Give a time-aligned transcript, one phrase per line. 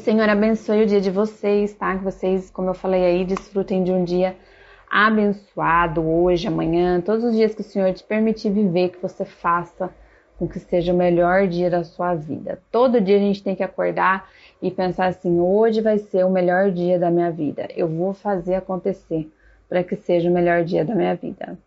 [0.00, 1.96] Senhor abençoe o dia de vocês, tá?
[1.96, 4.34] Que vocês, como eu falei aí, desfrutem de um dia
[4.90, 9.90] abençoado hoje, amanhã, todos os dias que o Senhor te permitir viver, que você faça
[10.38, 12.62] com que seja o melhor dia da sua vida.
[12.72, 14.26] Todo dia a gente tem que acordar
[14.62, 17.68] e pensar assim: hoje vai ser o melhor dia da minha vida.
[17.76, 19.30] Eu vou fazer acontecer
[19.68, 21.58] para que seja o melhor dia da minha vida.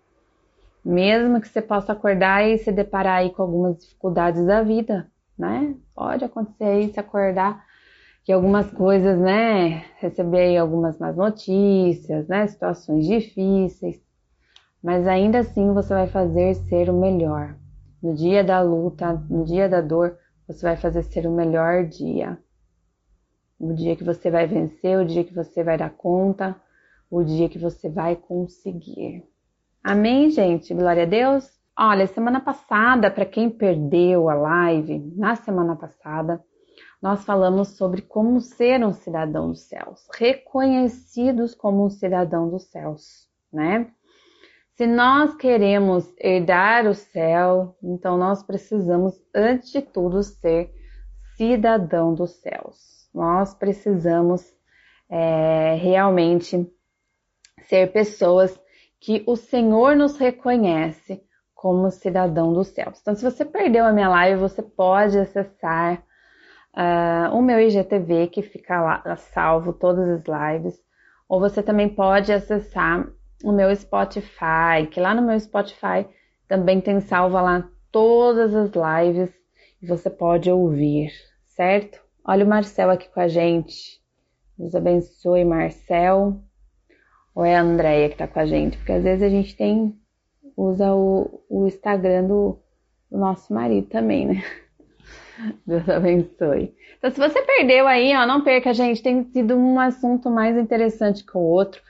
[0.84, 5.08] Mesmo que você possa acordar e se deparar aí com algumas dificuldades da vida,
[5.38, 5.76] né?
[5.94, 7.64] Pode acontecer aí se acordar
[8.24, 9.86] que algumas coisas, né?
[9.98, 12.48] Receber algumas más notícias, né?
[12.48, 14.02] Situações difíceis.
[14.82, 17.56] Mas ainda assim você vai fazer ser o melhor.
[18.02, 22.38] No dia da luta, no dia da dor, você vai fazer ser o melhor dia.
[23.60, 26.56] O dia que você vai vencer, o dia que você vai dar conta,
[27.10, 29.24] o dia que você vai conseguir.
[29.84, 30.74] Amém, gente?
[30.74, 31.50] Glória a Deus.
[31.78, 36.44] Olha, semana passada, para quem perdeu a live, na semana passada,
[37.04, 43.28] nós falamos sobre como ser um cidadão dos céus, reconhecidos como um cidadão dos céus,
[43.52, 43.92] né?
[44.78, 50.74] Se nós queremos herdar o céu, então nós precisamos, antes de tudo, ser
[51.36, 53.10] cidadão dos céus.
[53.14, 54.42] Nós precisamos
[55.10, 56.66] é, realmente
[57.68, 58.58] ser pessoas
[59.02, 61.22] que o Senhor nos reconhece
[61.54, 62.98] como cidadão dos céus.
[63.02, 66.02] Então, se você perdeu a minha live, você pode acessar
[66.76, 70.80] uh, o meu IGTV, que fica lá salvo todas as lives,
[71.28, 73.08] ou você também pode acessar
[73.44, 76.08] o meu Spotify, que lá no meu Spotify
[76.48, 79.30] também tem salva lá todas as lives
[79.82, 81.12] e você pode ouvir,
[81.48, 82.02] certo?
[82.26, 84.02] Olha o Marcel aqui com a gente.
[84.58, 86.42] Deus abençoe, Marcel.
[87.36, 88.78] Ou é a Andrea que tá com a gente?
[88.78, 89.98] Porque às vezes a gente tem
[90.56, 92.60] usa o, o Instagram do,
[93.10, 94.44] do nosso marido também, né?
[95.66, 96.74] Deus abençoe.
[96.98, 99.02] Então, se você perdeu aí, ó, não perca, gente.
[99.02, 101.82] Tem sido um assunto mais interessante que o outro.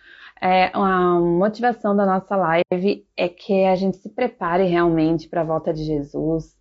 [0.41, 5.45] É, a motivação da nossa live é que a gente se prepare realmente para a
[5.45, 6.57] volta de Jesus.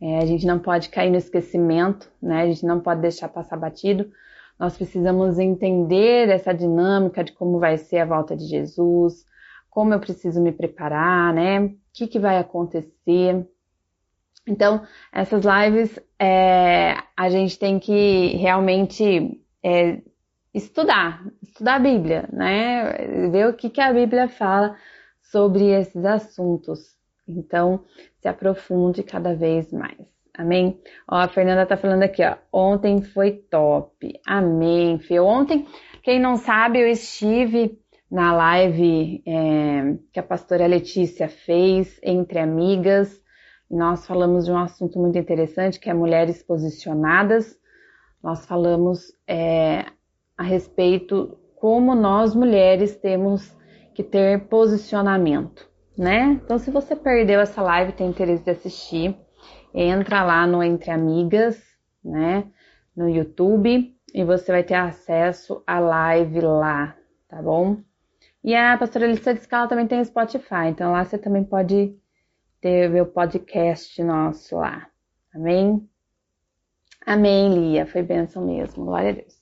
[0.00, 2.42] É, a gente não pode cair no esquecimento, né?
[2.42, 4.10] A gente não pode deixar passar batido.
[4.58, 9.26] Nós precisamos entender essa dinâmica de como vai ser a volta de Jesus,
[9.68, 11.60] como eu preciso me preparar, né?
[11.60, 13.46] O que, que vai acontecer.
[14.50, 20.02] Então, essas lives é, a gente tem que realmente é,
[20.52, 23.28] estudar, estudar a Bíblia, né?
[23.30, 24.76] Ver o que, que a Bíblia fala
[25.22, 26.96] sobre esses assuntos.
[27.26, 27.84] Então,
[28.20, 30.10] se aprofunde cada vez mais.
[30.36, 30.80] Amém?
[31.08, 32.36] Ó, a Fernanda tá falando aqui, ó.
[32.52, 34.20] Ontem foi top.
[34.26, 35.20] Amém, Fê.
[35.20, 35.66] Ontem,
[36.02, 37.78] quem não sabe, eu estive
[38.10, 43.20] na live é, que a pastora Letícia fez entre amigas.
[43.70, 47.56] Nós falamos de um assunto muito interessante que é mulheres posicionadas.
[48.20, 49.86] Nós falamos é,
[50.36, 53.56] a respeito como nós mulheres temos
[53.94, 56.40] que ter posicionamento, né?
[56.42, 59.16] Então, se você perdeu essa live, tem interesse de assistir,
[59.74, 61.62] entra lá no Entre Amigas,
[62.02, 62.44] né,
[62.96, 66.96] no YouTube, e você vai ter acesso à live lá,
[67.28, 67.76] tá bom?
[68.42, 71.94] E a pastora Elissa ela também tem Spotify, então lá você também pode
[72.60, 74.86] ter o podcast nosso lá.
[75.34, 75.88] Amém?
[77.06, 77.86] Amém, Lia.
[77.86, 78.84] Foi bênção mesmo.
[78.84, 79.34] Glória a Deus.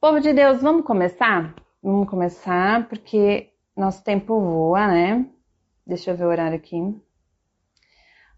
[0.00, 1.54] Povo de Deus, vamos começar?
[1.82, 5.26] Vamos começar porque nosso tempo voa, né?
[5.86, 6.76] Deixa eu ver o horário aqui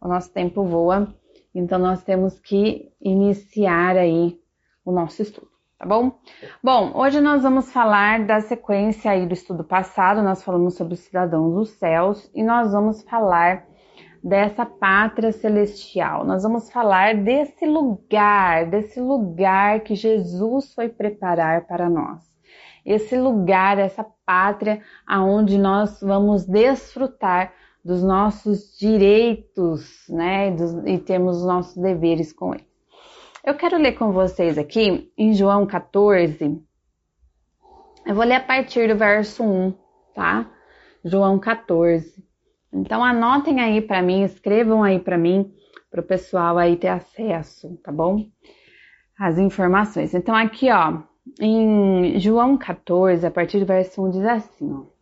[0.02, 1.14] o nosso tempo voa,
[1.54, 4.36] então nós temos que iniciar aí
[4.84, 5.48] o nosso estudo,
[5.78, 6.18] tá bom?
[6.62, 11.00] Bom, hoje nós vamos falar da sequência aí do estudo passado, nós falamos sobre os
[11.00, 13.64] cidadãos dos céus e nós vamos falar
[14.22, 16.24] dessa pátria celestial.
[16.24, 22.20] Nós vamos falar desse lugar, desse lugar que Jesus foi preparar para nós.
[22.84, 27.52] Esse lugar, essa pátria aonde nós vamos desfrutar
[27.84, 32.66] dos nossos direitos, né, dos, e temos os nossos deveres com ele.
[33.44, 36.62] Eu quero ler com vocês aqui em João 14.
[38.06, 39.74] Eu vou ler a partir do verso 1,
[40.14, 40.48] tá?
[41.04, 42.21] João 14.
[42.72, 45.52] Então anotem aí para mim, escrevam aí para mim,
[45.90, 48.26] para o pessoal aí ter acesso, tá bom?
[49.18, 50.14] As informações.
[50.14, 51.02] Então aqui, ó,
[51.40, 54.92] em João 14, a partir do verso 1 diz assim, ó.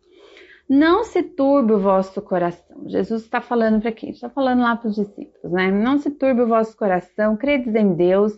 [0.73, 2.87] Não se turbe o vosso coração.
[2.87, 4.11] Jesus está falando para quem?
[4.11, 5.69] Está falando lá para os discípulos, né?
[5.69, 7.35] Não se turbe o vosso coração.
[7.35, 8.31] Credes em Deus,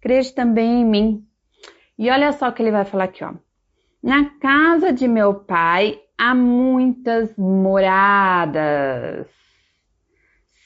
[0.00, 1.26] crede também em mim.
[1.98, 3.34] E olha só o que ele vai falar aqui, ó.
[4.02, 9.26] Na casa de meu pai há muitas moradas.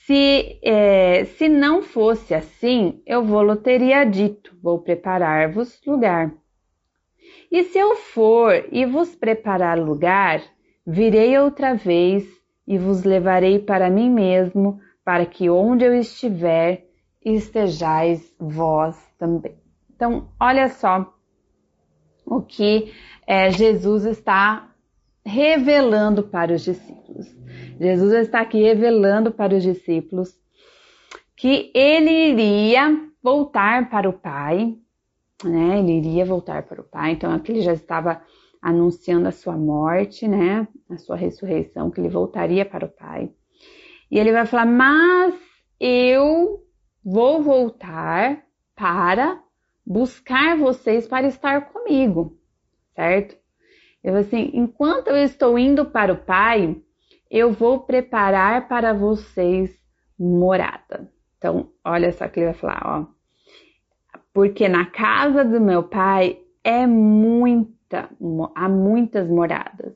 [0.06, 6.32] Se, é, se não fosse assim, eu vou teria dito: vou preparar-vos lugar.
[7.50, 10.42] E se eu for e vos preparar lugar,
[10.86, 12.26] virei outra vez
[12.66, 16.86] e vos levarei para mim mesmo, para que onde eu estiver,
[17.24, 19.58] estejais vós também.
[19.94, 21.12] Então, olha só
[22.24, 22.92] o que
[23.26, 24.67] é, Jesus está
[25.28, 27.26] revelando para os discípulos.
[27.78, 30.36] Jesus está aqui revelando para os discípulos
[31.36, 34.76] que ele iria voltar para o Pai,
[35.44, 35.78] né?
[35.78, 37.12] Ele iria voltar para o Pai.
[37.12, 38.22] Então aqui ele já estava
[38.60, 40.66] anunciando a sua morte, né?
[40.90, 43.30] A sua ressurreição, que ele voltaria para o Pai.
[44.10, 45.34] E ele vai falar: "Mas
[45.78, 46.64] eu
[47.04, 48.44] vou voltar
[48.74, 49.40] para
[49.86, 52.36] buscar vocês para estar comigo",
[52.96, 53.36] certo?
[54.08, 56.74] Eu assim, enquanto eu estou indo para o Pai,
[57.30, 59.78] eu vou preparar para vocês
[60.18, 61.12] morada.
[61.36, 63.06] Então, olha só que ele vai falar, ó.
[64.32, 68.08] Porque na casa do meu pai é muita,
[68.54, 69.94] há muitas moradas.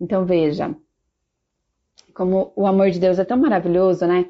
[0.00, 0.74] Então veja,
[2.14, 4.26] como o amor de Deus é tão maravilhoso, né?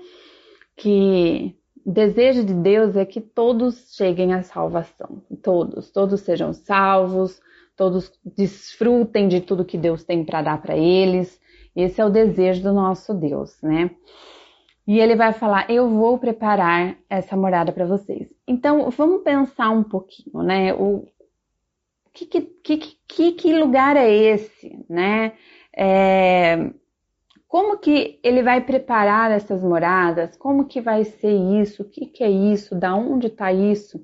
[0.76, 1.56] Que
[1.86, 5.22] o desejo de Deus é que todos cheguem à salvação.
[5.40, 7.40] Todos, todos sejam salvos,
[7.76, 11.40] todos desfrutem de tudo que Deus tem para dar para eles.
[11.74, 13.90] Esse é o desejo do nosso Deus, né?
[14.86, 18.28] E ele vai falar: Eu vou preparar essa morada para vocês.
[18.46, 20.74] Então, vamos pensar um pouquinho, né?
[20.74, 21.06] O
[22.12, 22.76] que, que,
[23.08, 25.32] que, que lugar é esse, né?
[25.76, 26.70] É,
[27.48, 30.36] como que ele vai preparar essas moradas?
[30.36, 31.82] Como que vai ser isso?
[31.82, 32.74] O que, que é isso?
[32.74, 34.00] Da onde está isso?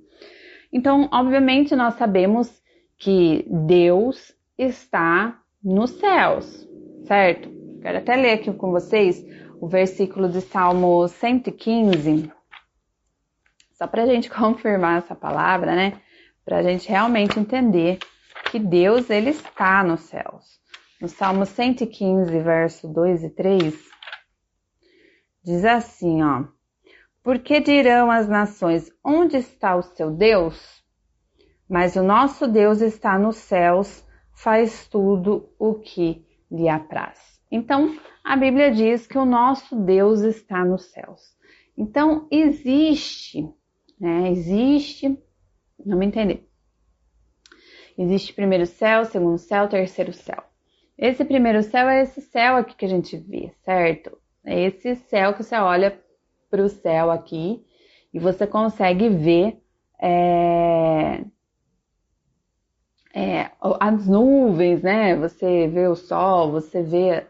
[0.72, 2.61] Então, obviamente, nós sabemos
[3.00, 6.69] que Deus está nos céus,
[7.06, 7.49] certo?
[7.81, 9.25] Quero até ler aqui com vocês
[9.58, 12.31] o versículo de Salmo 115,
[13.73, 15.99] só para a gente confirmar essa palavra, né?
[16.44, 17.99] Para a gente realmente entender
[18.50, 20.61] que Deus ele está nos céus.
[21.00, 23.75] No Salmo 115, verso 2 e 3,
[25.43, 26.44] diz assim, ó:
[27.23, 30.80] Porque dirão as nações: Onde está o seu Deus?
[31.70, 37.40] Mas o nosso Deus está nos céus, faz tudo o que lhe apraz.
[37.49, 41.20] Então, a Bíblia diz que o nosso Deus está nos céus.
[41.78, 43.49] Então, existe,
[44.00, 44.31] né?
[44.31, 45.17] Existe,
[45.87, 46.49] vamos entender.
[47.96, 50.43] Existe primeiro céu, segundo céu, terceiro céu.
[50.99, 54.19] Esse primeiro céu é esse céu aqui que a gente vê, certo?
[54.44, 56.02] É esse céu que você olha
[56.50, 57.64] para o céu aqui
[58.12, 59.62] e você consegue ver
[60.02, 61.25] é,
[63.15, 65.17] é, as nuvens, né?
[65.17, 67.27] Você vê o sol, você vê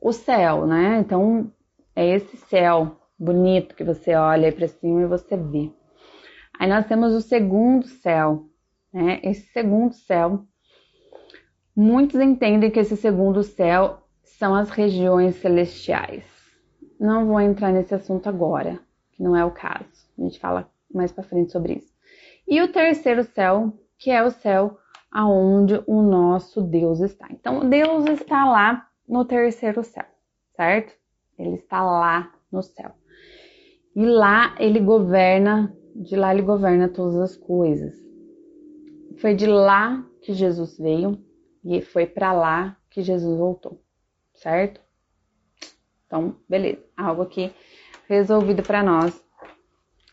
[0.00, 0.98] o céu, né?
[0.98, 1.50] Então
[1.94, 5.70] é esse céu bonito que você olha para cima e você vê.
[6.58, 8.46] Aí nós temos o segundo céu,
[8.92, 9.20] né?
[9.22, 10.44] Esse segundo céu,
[11.74, 16.24] muitos entendem que esse segundo céu são as regiões celestiais.
[16.98, 18.80] Não vou entrar nesse assunto agora,
[19.12, 20.06] que não é o caso.
[20.18, 21.92] A gente fala mais para frente sobre isso.
[22.48, 24.78] E o terceiro céu que é o céu
[25.10, 27.26] aonde o nosso Deus está.
[27.30, 30.04] Então, Deus está lá no terceiro céu,
[30.54, 30.94] certo?
[31.38, 32.92] Ele está lá no céu.
[33.94, 37.94] E lá ele governa, de lá ele governa todas as coisas.
[39.18, 41.18] Foi de lá que Jesus veio
[41.64, 43.80] e foi para lá que Jesus voltou,
[44.34, 44.80] certo?
[46.06, 47.52] Então, beleza, algo aqui
[48.08, 49.24] resolvido para nós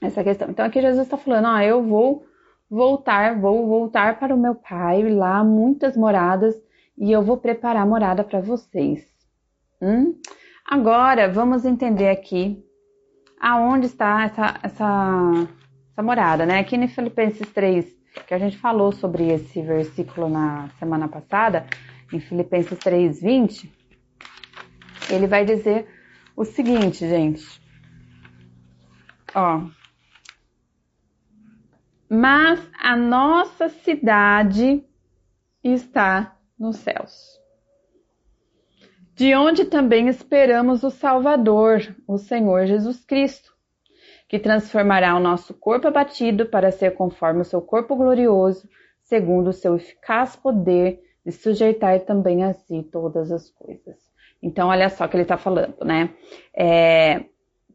[0.02, 0.50] essa questão.
[0.50, 2.26] Então aqui Jesus está falando, ó, eu vou
[2.74, 6.56] voltar, vou voltar para o meu pai, lá muitas moradas,
[6.98, 9.06] e eu vou preparar morada para vocês.
[9.80, 10.20] Hum?
[10.66, 12.66] Agora vamos entender aqui
[13.40, 15.48] aonde está essa, essa,
[15.92, 16.60] essa morada, né?
[16.60, 17.86] Aqui em Filipenses 3,
[18.26, 21.68] que a gente falou sobre esse versículo na semana passada,
[22.12, 23.72] em Filipenses 3, 20,
[25.12, 25.86] ele vai dizer
[26.36, 27.62] o seguinte, gente.
[29.36, 29.62] Ó,
[32.14, 34.86] mas a nossa cidade
[35.64, 37.42] está nos céus,
[39.16, 43.52] de onde também esperamos o Salvador, o Senhor Jesus Cristo,
[44.30, 48.70] que transformará o nosso corpo abatido para ser conforme o seu corpo glorioso,
[49.02, 53.98] segundo o seu eficaz poder de sujeitar também a si todas as coisas.
[54.40, 56.14] Então, olha só o que ele está falando, né?
[56.56, 57.26] É,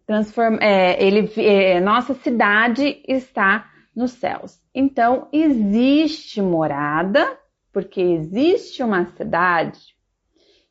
[0.06, 4.62] transforma, é, ele, é, nossa cidade está nos céus.
[4.72, 7.36] Então, existe morada,
[7.72, 9.96] porque existe uma cidade,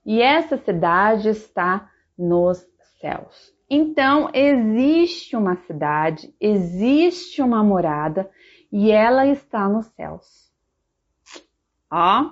[0.05, 2.65] e essa cidade está nos
[3.01, 3.53] céus.
[3.69, 8.31] Então, existe uma cidade, existe uma morada
[8.71, 10.49] e ela está nos céus.
[11.91, 12.31] Ó,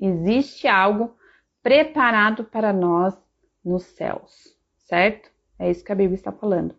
[0.00, 1.14] existe algo
[1.62, 3.14] preparado para nós
[3.62, 5.30] nos céus, certo?
[5.58, 6.74] É isso que a Bíblia está falando.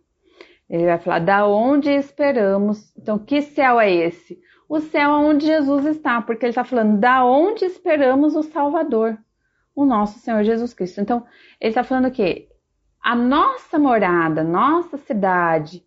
[0.68, 2.92] Ele vai falar da onde esperamos.
[2.96, 4.38] Então, que céu é esse?
[4.68, 9.16] O céu é onde Jesus está, porque ele está falando da onde esperamos o Salvador,
[9.74, 11.00] o nosso Senhor Jesus Cristo.
[11.00, 11.24] Então,
[11.58, 12.48] ele está falando que
[13.02, 15.82] a nossa morada, nossa cidade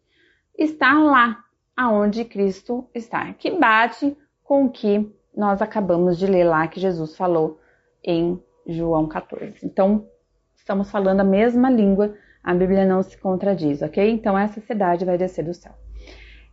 [0.57, 1.43] está lá
[1.77, 7.15] aonde Cristo está, que bate com o que nós acabamos de ler lá que Jesus
[7.15, 7.59] falou
[8.03, 9.63] em João 14.
[9.63, 10.07] Então,
[10.55, 14.09] estamos falando a mesma língua, a Bíblia não se contradiz, ok?
[14.09, 15.73] Então, essa cidade vai descer do céu.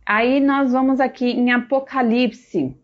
[0.05, 2.75] Aí nós vamos aqui em Apocalipse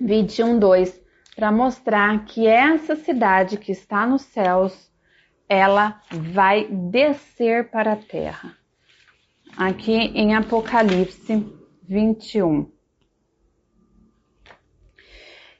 [0.00, 1.00] 21, 2,
[1.34, 4.90] para mostrar que essa cidade que está nos céus,
[5.48, 8.56] ela vai descer para a terra.
[9.56, 11.46] Aqui em Apocalipse
[11.82, 12.70] 21.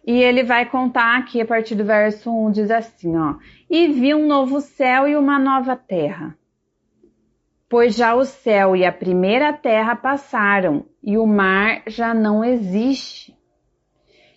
[0.07, 3.37] E ele vai contar aqui a partir do verso 1, diz assim, ó:
[3.71, 6.39] E vi um novo céu e uma nova terra
[7.69, 13.37] pois já o céu e a primeira terra passaram e o mar já não existe.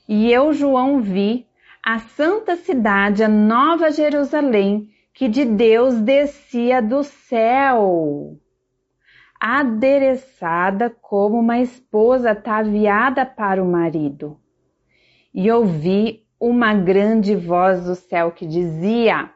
[0.07, 1.47] E eu, João, vi
[1.81, 8.37] a santa cidade, a nova Jerusalém, que de Deus descia do céu,
[9.39, 14.37] adereçada como uma esposa ataviada para o marido.
[15.33, 19.29] E ouvi uma grande voz do céu que dizia: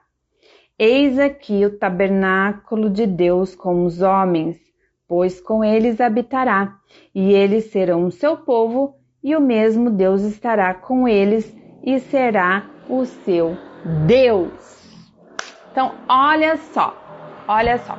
[0.78, 4.58] Eis aqui o tabernáculo de Deus com os homens,
[5.08, 6.76] pois com eles habitará,
[7.14, 12.66] e eles serão o seu povo, e o mesmo Deus estará com eles e será
[12.90, 13.56] o seu
[14.08, 14.84] Deus.
[15.72, 16.98] Então, olha só,
[17.48, 17.96] olha só.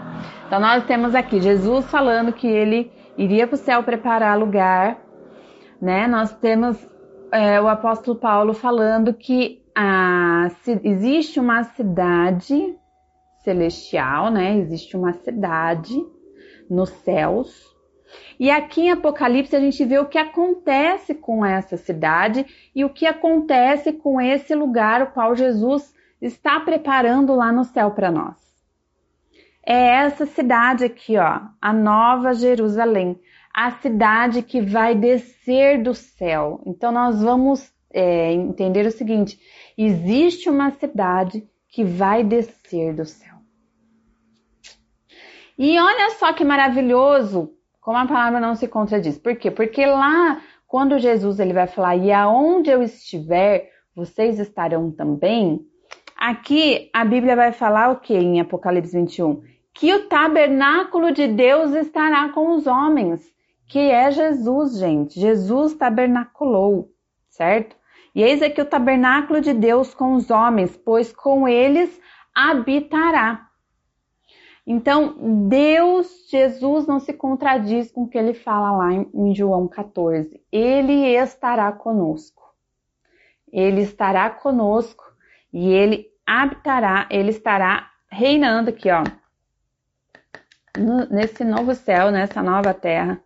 [0.46, 4.98] Então, nós temos aqui Jesus falando que ele iria para o céu preparar lugar,
[5.80, 6.08] né?
[6.08, 6.76] Nós temos
[7.36, 10.48] é, o apóstolo Paulo falando que a,
[10.82, 12.74] existe uma cidade
[13.44, 14.56] celestial, né?
[14.56, 15.94] Existe uma cidade
[16.68, 17.76] nos céus.
[18.40, 22.90] E aqui em Apocalipse a gente vê o que acontece com essa cidade e o
[22.90, 28.36] que acontece com esse lugar o qual Jesus está preparando lá no céu para nós.
[29.64, 33.20] É essa cidade aqui, ó, a Nova Jerusalém,
[33.56, 36.60] a cidade que vai descer do céu.
[36.66, 39.40] Então nós vamos é, entender o seguinte:
[39.78, 43.34] existe uma cidade que vai descer do céu.
[45.58, 49.16] E olha só que maravilhoso, como a palavra não se contradiz.
[49.16, 49.50] Por quê?
[49.50, 55.66] Porque lá, quando Jesus ele vai falar, e aonde eu estiver, vocês estarão também.
[56.14, 59.42] Aqui a Bíblia vai falar o que em Apocalipse 21?
[59.72, 63.34] Que o tabernáculo de Deus estará com os homens,
[63.66, 65.18] que é Jesus, gente.
[65.18, 66.90] Jesus tabernaculou,
[67.28, 67.76] certo?
[68.14, 72.00] E eis aqui o tabernáculo de Deus com os homens, pois com eles
[72.35, 73.46] habitará.
[74.66, 80.42] Então, Deus, Jesus não se contradiz com o que ele fala lá em, João 14.
[80.50, 82.42] Ele estará conosco.
[83.52, 85.04] Ele estará conosco
[85.52, 89.04] e ele habitará, ele estará reinando aqui, ó,
[91.11, 93.23] nesse novo céu, nessa nova terra,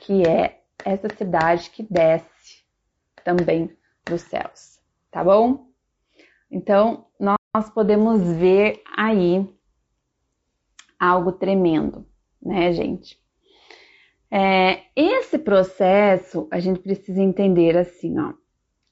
[0.00, 2.64] que é essa cidade que desce
[3.24, 3.70] também
[4.04, 4.80] dos céus,
[5.10, 5.68] tá bom?
[6.50, 9.46] Então, nós podemos ver aí
[10.98, 12.06] algo tremendo,
[12.42, 13.18] né, gente?
[14.30, 18.32] É, esse processo a gente precisa entender assim, ó.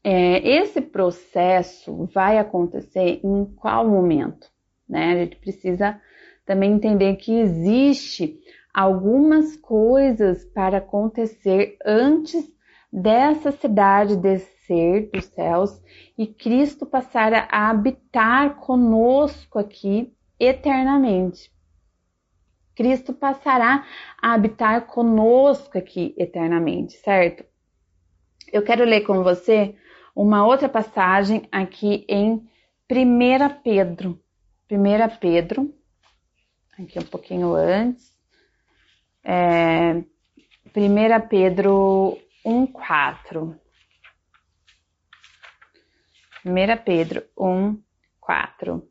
[0.04, 4.48] É, esse processo vai acontecer em qual momento,
[4.88, 5.12] né?
[5.12, 6.00] A gente precisa
[6.46, 8.40] também entender que existe
[8.78, 12.49] algumas coisas para acontecer antes
[12.92, 15.82] dessa cidade descer dos céus
[16.16, 21.52] e Cristo passar a habitar conosco aqui eternamente.
[22.76, 23.85] Cristo passará
[24.23, 27.44] a habitar conosco aqui eternamente, certo?
[28.52, 29.75] Eu quero ler com você
[30.14, 32.49] uma outra passagem aqui em
[32.88, 34.23] 1 Pedro.
[34.70, 35.75] 1 Pedro,
[36.78, 38.17] aqui um pouquinho antes.
[39.30, 39.92] É,
[40.75, 43.61] 1 Pedro 1, 4.
[46.47, 47.78] 1 Pedro 1,
[48.18, 48.88] 4.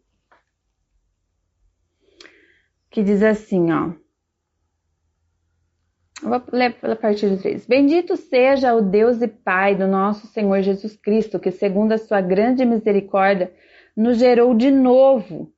[2.91, 3.94] Que diz assim, ó.
[6.22, 7.65] Vou ler pela partir do 3.
[7.65, 12.22] Bendito seja o Deus e Pai do nosso Senhor Jesus Cristo, que, segundo a sua
[12.22, 13.51] grande misericórdia,
[13.96, 15.51] nos gerou de novo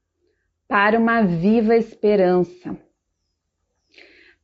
[0.69, 2.77] para uma viva esperança,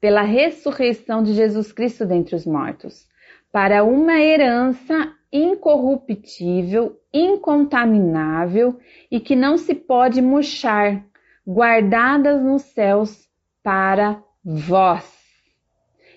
[0.06, 3.08] pela ressurreição de Jesus Cristo dentre os mortos,
[3.52, 8.78] para uma herança incorruptível, incontaminável
[9.10, 11.04] e que não se pode murchar,
[11.44, 13.28] guardadas nos céus
[13.64, 15.12] para vós,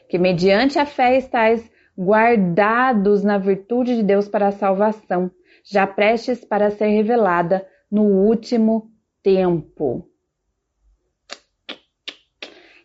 [0.07, 1.67] que mediante a fé estáis
[1.99, 5.31] guardados na virtude de Deus para a salvação,
[5.65, 8.91] já prestes para ser revelada no último
[9.23, 10.07] tempo.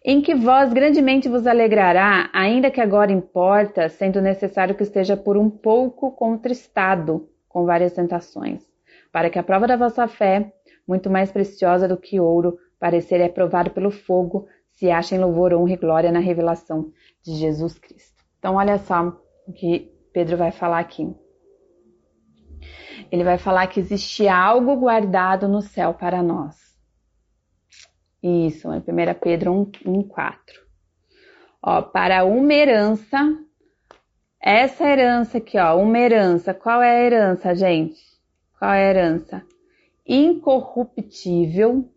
[0.05, 5.37] Em que vós grandemente vos alegrará, ainda que agora importa, sendo necessário que esteja por
[5.37, 8.67] um pouco contristado com várias tentações,
[9.13, 10.51] para que a prova da vossa fé,
[10.85, 15.53] muito mais preciosa do que ouro, parecer é provado pelo fogo, se acha em louvor,
[15.53, 16.91] honra e glória na revelação
[17.23, 18.21] de Jesus Cristo.
[18.39, 19.17] Então, olha só
[19.47, 21.15] o que Pedro vai falar aqui.
[23.09, 26.72] Ele vai falar que existe algo guardado no céu para nós.
[28.23, 28.81] Isso, é 1
[29.21, 30.63] Pedro 1, 1 4.
[31.61, 33.37] Ó, para uma herança,
[34.41, 36.53] essa herança aqui, ó, uma herança.
[36.53, 38.01] Qual é a herança, gente?
[38.57, 39.43] Qual é a herança?
[40.07, 41.89] Incorruptível,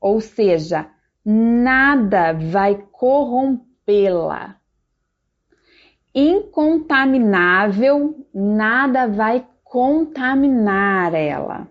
[0.00, 0.90] ou seja,
[1.22, 4.56] nada vai corrompê-la.
[6.14, 11.68] Incontaminável, nada vai contaminar ela.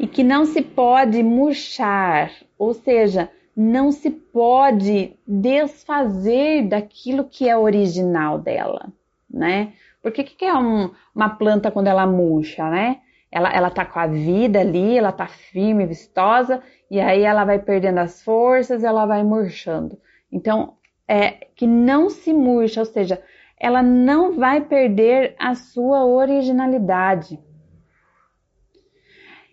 [0.00, 7.54] E que não se pode murchar, ou seja, não se pode desfazer daquilo que é
[7.54, 8.90] original dela,
[9.30, 9.74] né?
[10.02, 13.02] Porque o que, que é um, uma planta quando ela murcha, né?
[13.30, 17.58] Ela, ela tá com a vida ali, ela tá firme, vistosa, e aí ela vai
[17.58, 19.98] perdendo as forças, ela vai murchando.
[20.32, 23.22] Então, é que não se murcha, ou seja,
[23.58, 27.38] ela não vai perder a sua originalidade.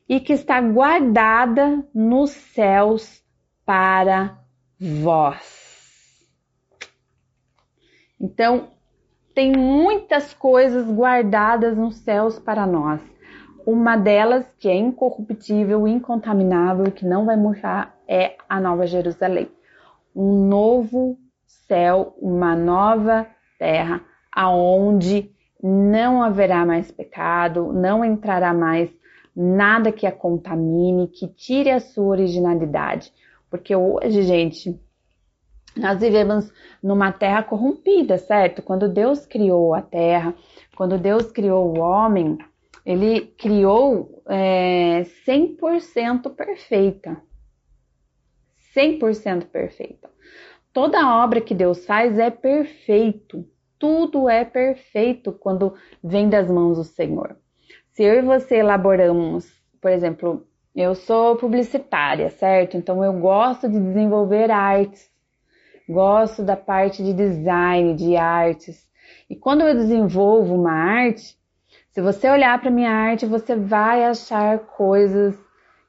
[0.08, 3.22] E que está guardada nos céus
[3.66, 4.38] para
[4.80, 5.68] vós.
[8.20, 8.70] Então,
[9.36, 13.02] tem muitas coisas guardadas nos céus para nós.
[13.66, 19.52] Uma delas, que é incorruptível, incontaminável, que não vai murchar, é a Nova Jerusalém.
[20.16, 23.28] Um novo céu, uma nova
[23.60, 25.32] terra, aonde
[25.62, 28.90] não haverá mais pecado, não entrará mais
[29.40, 33.14] nada que a contamine, que tire a sua originalidade.
[33.52, 34.80] Porque hoje, gente,
[35.76, 38.64] nós vivemos numa terra corrompida, certo?
[38.64, 40.34] Quando Deus criou a terra,
[40.76, 42.36] quando Deus criou o homem,
[42.84, 47.22] ele criou é, 100% perfeita.
[48.76, 50.10] 100% perfeita.
[50.74, 53.48] Toda obra que Deus faz é perfeito.
[53.78, 57.38] Tudo é perfeito quando vem das mãos do Senhor.
[57.98, 62.78] Se eu e você elaboramos, por exemplo, eu sou publicitária, certo?
[62.78, 65.10] Então eu gosto de desenvolver artes,
[65.90, 68.88] gosto da parte de design, de artes.
[69.28, 71.36] E quando eu desenvolvo uma arte,
[71.90, 75.36] se você olhar para minha arte, você vai achar coisas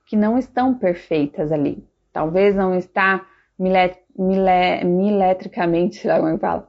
[0.06, 1.86] que não estão perfeitas ali.
[2.10, 3.26] Talvez não está
[4.18, 6.66] mile, miletricamente, como eu falo,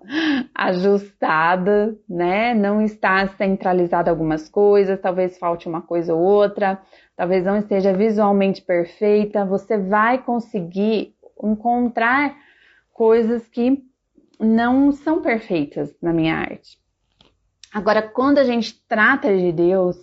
[0.53, 2.53] ajustada, né?
[2.53, 6.79] Não está centralizada algumas coisas, talvez falte uma coisa ou outra,
[7.15, 9.45] talvez não esteja visualmente perfeita.
[9.45, 12.35] Você vai conseguir encontrar
[12.93, 13.83] coisas que
[14.39, 16.77] não são perfeitas na minha arte.
[17.73, 19.97] Agora, quando a gente trata de Deus,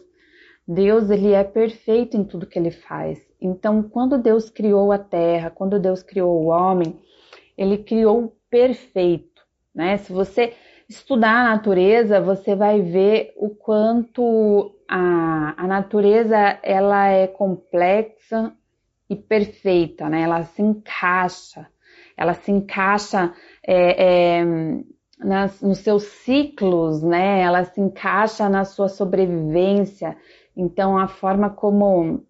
[0.67, 3.21] Deus ele é perfeito em tudo que ele faz.
[3.41, 6.99] Então, quando Deus criou a terra, quando Deus criou o homem,
[7.57, 9.43] ele criou perfeito,
[9.75, 9.97] né?
[9.99, 10.55] Se você
[10.89, 18.53] estudar a natureza, você vai ver o quanto a, a natureza ela é complexa
[19.09, 20.23] e perfeita, né?
[20.23, 21.67] Ela se encaixa,
[22.17, 24.45] ela se encaixa é, é,
[25.19, 27.41] nas, nos seus ciclos, né?
[27.41, 30.17] Ela se encaixa na sua sobrevivência.
[30.57, 32.25] Então, a forma como,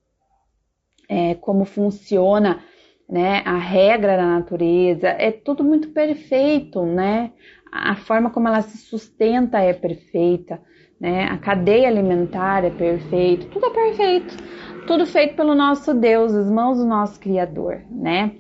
[1.09, 2.63] é, como funciona
[3.09, 7.33] né, a regra da natureza é tudo muito perfeito, né?
[7.71, 10.61] A forma como ela se sustenta é perfeita,
[11.01, 11.25] né?
[11.25, 14.37] A cadeia alimentar é perfeita, tudo é perfeito,
[14.87, 18.33] tudo feito pelo nosso Deus, as mãos do nosso Criador, né?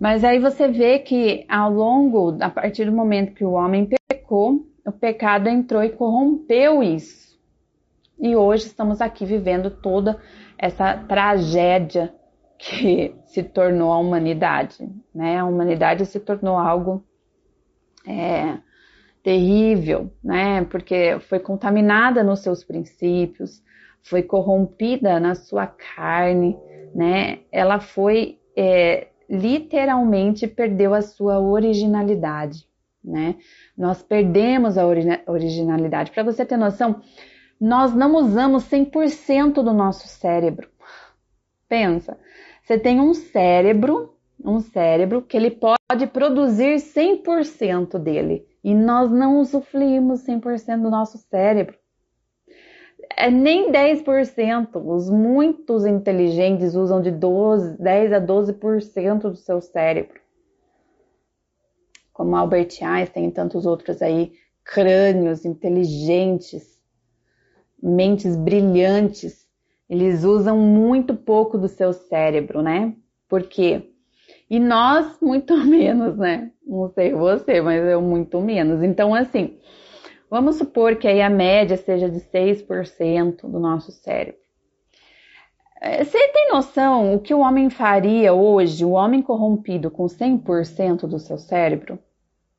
[0.00, 4.66] Mas aí você vê que ao longo, a partir do momento que o homem pecou,
[4.84, 7.38] o pecado entrou e corrompeu isso.
[8.20, 10.20] E hoje estamos aqui vivendo toda
[10.56, 12.12] essa tragédia
[12.58, 15.38] que se tornou a humanidade, né?
[15.38, 17.04] A humanidade se tornou algo
[18.06, 18.58] é,
[19.22, 20.64] terrível, né?
[20.64, 23.62] Porque foi contaminada nos seus princípios,
[24.02, 26.58] foi corrompida na sua carne,
[26.94, 27.40] né?
[27.52, 32.66] Ela foi é, literalmente perdeu a sua originalidade,
[33.04, 33.36] né?
[33.76, 34.84] Nós perdemos a
[35.26, 36.10] originalidade.
[36.10, 37.00] Para você ter noção,
[37.60, 40.68] nós não usamos 100% do nosso cérebro.
[41.68, 42.18] Pensa,
[42.68, 49.40] você tem um cérebro, um cérebro que ele pode produzir 100% dele e nós não
[49.40, 51.78] usufruímos 100% do nosso cérebro.
[53.16, 54.68] É nem 10%.
[54.84, 60.20] Os muitos inteligentes usam de 12, 10 a 12% do seu cérebro.
[62.12, 66.78] Como Albert Einstein e tantos outros aí, crânios inteligentes,
[67.82, 69.47] mentes brilhantes,
[69.88, 72.94] eles usam muito pouco do seu cérebro, né?
[73.28, 73.90] Por quê?
[74.50, 76.50] E nós, muito menos, né?
[76.66, 78.82] Não sei você, mas eu muito menos.
[78.82, 79.58] Então, assim,
[80.30, 84.40] vamos supor que aí a média seja de 6% do nosso cérebro.
[85.80, 91.06] É, você tem noção o que o homem faria hoje, o homem corrompido com 100%
[91.06, 91.98] do seu cérebro?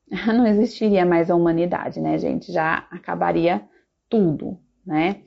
[0.28, 2.52] Não existiria mais a humanidade, né, gente?
[2.52, 3.62] Já acabaria
[4.10, 5.22] tudo, né?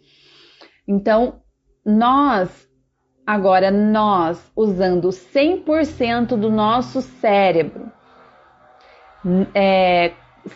[0.88, 1.41] Então,
[1.84, 2.70] nós
[3.26, 7.90] Agora, nós usando 100% do nosso cérebro,
[9.54, 10.12] é,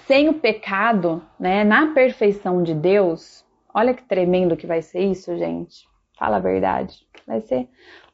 [0.06, 5.36] sem o pecado, né, na perfeição de Deus, olha que tremendo que vai ser isso,
[5.38, 5.86] gente.
[6.18, 7.06] Fala a verdade.
[7.24, 7.68] Vai ser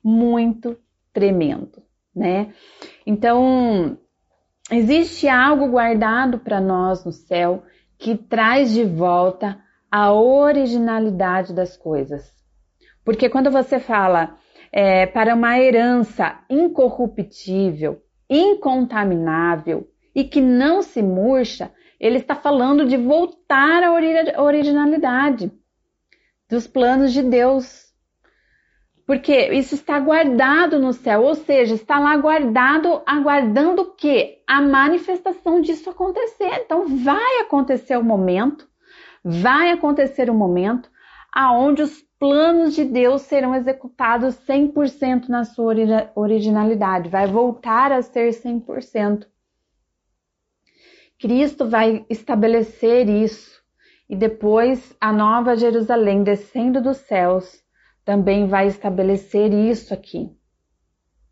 [0.04, 0.76] muito
[1.14, 1.82] tremendo,
[2.14, 2.52] né?
[3.06, 3.96] Então,
[4.70, 7.62] existe algo guardado para nós no céu
[7.98, 9.58] que traz de volta
[9.90, 12.41] a originalidade das coisas.
[13.04, 14.36] Porque quando você fala
[14.72, 22.96] é, para uma herança incorruptível, incontaminável e que não se murcha, ele está falando de
[22.96, 25.52] voltar à originalidade
[26.48, 27.92] dos planos de Deus.
[29.06, 34.42] Porque isso está guardado no céu, ou seja, está lá guardado, aguardando o quê?
[34.46, 36.62] A manifestação disso acontecer.
[36.64, 38.68] Então vai acontecer o momento,
[39.24, 40.90] vai acontecer o momento
[41.32, 45.74] aonde os planos de Deus serão executados 100% na sua
[46.14, 49.26] originalidade, vai voltar a ser 100%.
[51.18, 53.60] Cristo vai estabelecer isso.
[54.08, 57.60] E depois a nova Jerusalém descendo dos céus
[58.04, 60.30] também vai estabelecer isso aqui,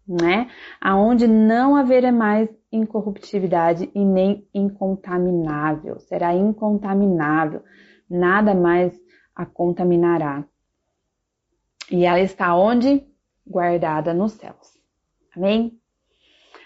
[0.09, 0.51] né?
[0.81, 7.63] Aonde não haverá mais incorruptibilidade e nem incontaminável, será incontaminável,
[8.11, 8.93] nada mais
[9.37, 10.50] a contaminará
[11.91, 13.05] e ela está onde?
[13.47, 14.79] Guardada nos céus.
[15.37, 15.79] Amém?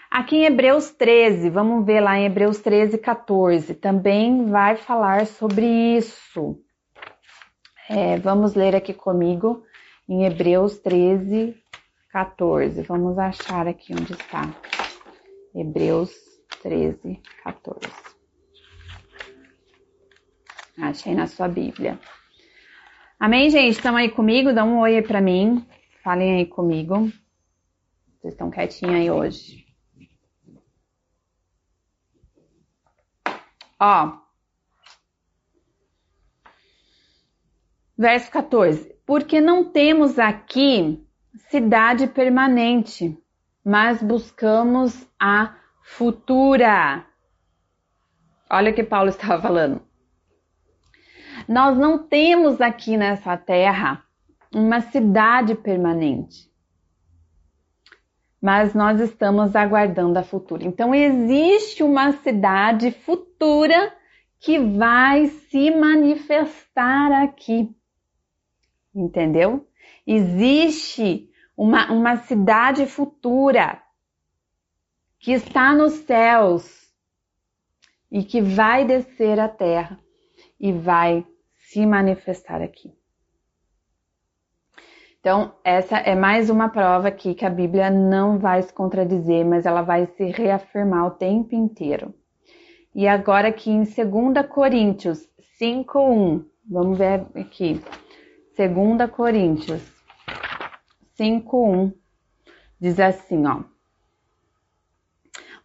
[0.09, 5.65] Aqui em Hebreus 13, vamos ver lá em Hebreus 13, 14, também vai falar sobre
[5.65, 6.57] isso.
[7.89, 9.63] É, vamos ler aqui comigo
[10.07, 11.55] em Hebreus 13,
[12.11, 12.81] 14.
[12.83, 14.43] Vamos achar aqui onde está.
[15.53, 16.13] Hebreus
[16.61, 17.79] 13, 14.
[20.77, 21.99] Achei na sua Bíblia.
[23.25, 23.71] Amém, gente?
[23.71, 24.53] Estão aí comigo?
[24.53, 25.65] Dá um oi aí pra mim.
[26.03, 27.11] Falem aí comigo.
[28.21, 29.65] Vocês estão quietinhos aí hoje.
[33.79, 34.15] Ó.
[37.97, 38.95] Verso 14.
[39.07, 41.03] Porque não temos aqui
[41.49, 43.17] cidade permanente,
[43.63, 47.03] mas buscamos a futura.
[48.51, 49.81] Olha o que Paulo estava falando.
[51.47, 54.03] Nós não temos aqui nessa terra
[54.53, 56.49] uma cidade permanente,
[58.41, 60.63] mas nós estamos aguardando a futura.
[60.65, 63.93] Então, existe uma cidade futura
[64.39, 67.75] que vai se manifestar aqui.
[68.93, 69.67] Entendeu?
[70.05, 73.81] Existe uma, uma cidade futura
[75.19, 76.85] que está nos céus
[78.11, 79.99] e que vai descer à terra
[80.59, 81.25] e vai
[81.75, 82.89] se manifestar aqui.
[85.19, 89.65] Então, essa é mais uma prova aqui que a Bíblia não vai se contradizer, mas
[89.65, 92.13] ela vai se reafirmar o tempo inteiro.
[92.93, 95.27] E agora aqui em 2 Coríntios
[95.59, 97.81] 5:1, vamos ver aqui.
[98.55, 99.81] 2 Coríntios
[101.19, 101.91] 5:1
[102.79, 103.63] diz assim, ó: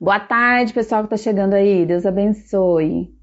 [0.00, 1.86] Boa tarde, pessoal que está chegando aí.
[1.86, 3.14] Deus abençoe.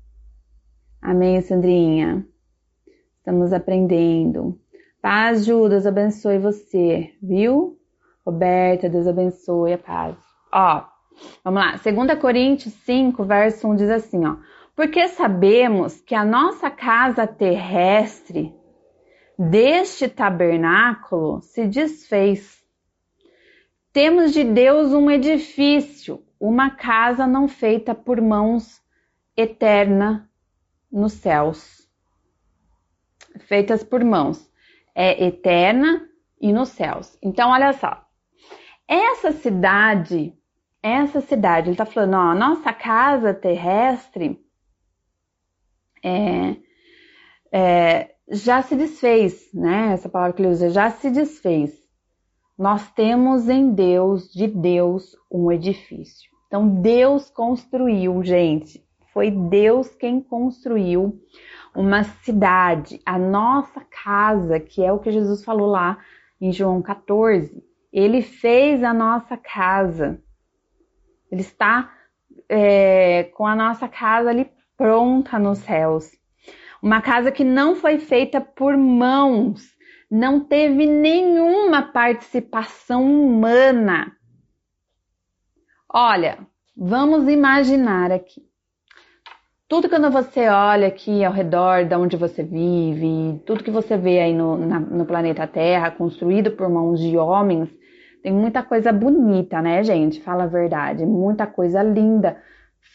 [1.01, 2.25] Amém, Sandrinha.
[3.27, 4.57] Estamos aprendendo.
[5.01, 7.77] Paz, Ju, Deus abençoe você, viu?
[8.25, 10.15] Roberta, Deus abençoe a paz.
[10.49, 10.85] Ó,
[11.43, 11.71] vamos lá.
[11.75, 14.37] 2 Coríntios 5, verso 1 diz assim, ó.
[14.73, 18.55] Porque sabemos que a nossa casa terrestre
[19.37, 22.63] deste tabernáculo se desfez,
[23.91, 28.81] Temos de Deus um edifício, uma casa não feita por mãos
[29.35, 30.29] eterna
[30.89, 31.86] nos céus.
[33.39, 34.49] Feitas por mãos.
[34.95, 36.07] É eterna
[36.39, 37.17] e nos céus.
[37.21, 38.05] Então, olha só.
[38.87, 40.33] Essa cidade,
[40.81, 44.39] essa cidade, ele está falando, ó, a nossa casa terrestre
[46.03, 46.55] é,
[47.51, 49.93] é, já se desfez, né?
[49.93, 51.77] Essa palavra que ele usa, já se desfez.
[52.57, 56.31] Nós temos em Deus, de Deus, um edifício.
[56.47, 58.86] Então, Deus construiu, gente.
[59.17, 61.19] Foi Deus quem construiu
[61.75, 65.97] uma cidade, a nossa casa, que é o que Jesus falou lá
[66.39, 67.63] em João 14.
[67.91, 70.21] Ele fez a nossa casa.
[71.31, 71.91] Ele está
[72.47, 76.11] é, com a nossa casa ali pronta nos céus.
[76.79, 79.63] Uma casa que não foi feita por mãos,
[80.11, 84.15] não teve nenhuma participação humana.
[85.91, 86.37] Olha,
[86.75, 88.46] vamos imaginar aqui.
[89.69, 94.21] Tudo quando você olha aqui ao redor de onde você vive, tudo que você vê
[94.21, 97.69] aí no, na, no planeta Terra, construído por mãos de homens,
[98.23, 100.21] tem muita coisa bonita, né, gente?
[100.21, 101.05] Fala a verdade.
[101.05, 102.37] Muita coisa linda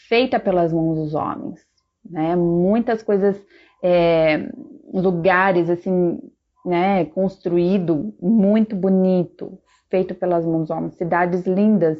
[0.08, 1.61] feita pelas mãos dos homens,
[2.08, 2.35] né?
[2.37, 3.38] Muitas coisas,
[3.82, 4.48] é,
[4.94, 6.18] lugares assim,
[6.64, 9.58] né, construído muito bonito,
[9.90, 11.98] feito pelas mãos dos homens, cidades lindas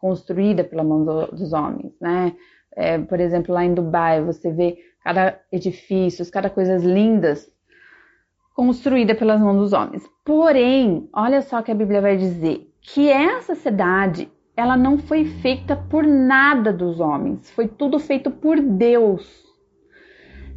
[0.00, 2.36] construídas pelas mãos dos homens, né?
[2.76, 7.50] É, por exemplo, lá em Dubai, você vê cada edifício, cada coisas lindas
[8.54, 10.02] construída pelas mãos dos homens.
[10.24, 15.74] Porém, olha só que a Bíblia vai dizer que essa cidade ela não foi feita
[15.74, 19.42] por nada dos homens, foi tudo feito por Deus.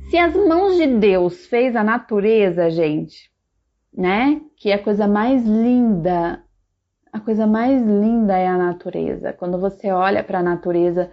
[0.10, 3.32] Se as mãos de Deus fez a natureza, gente,
[3.94, 4.42] né?
[4.58, 6.44] Que é a coisa mais linda,
[7.12, 9.34] a coisa mais linda é a natureza.
[9.34, 11.10] Quando você olha para a natureza,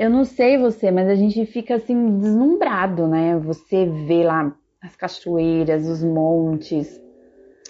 [0.00, 3.36] eu não sei você, mas a gente fica assim deslumbrado, né?
[3.40, 6.98] Você vê lá as cachoeiras, os montes,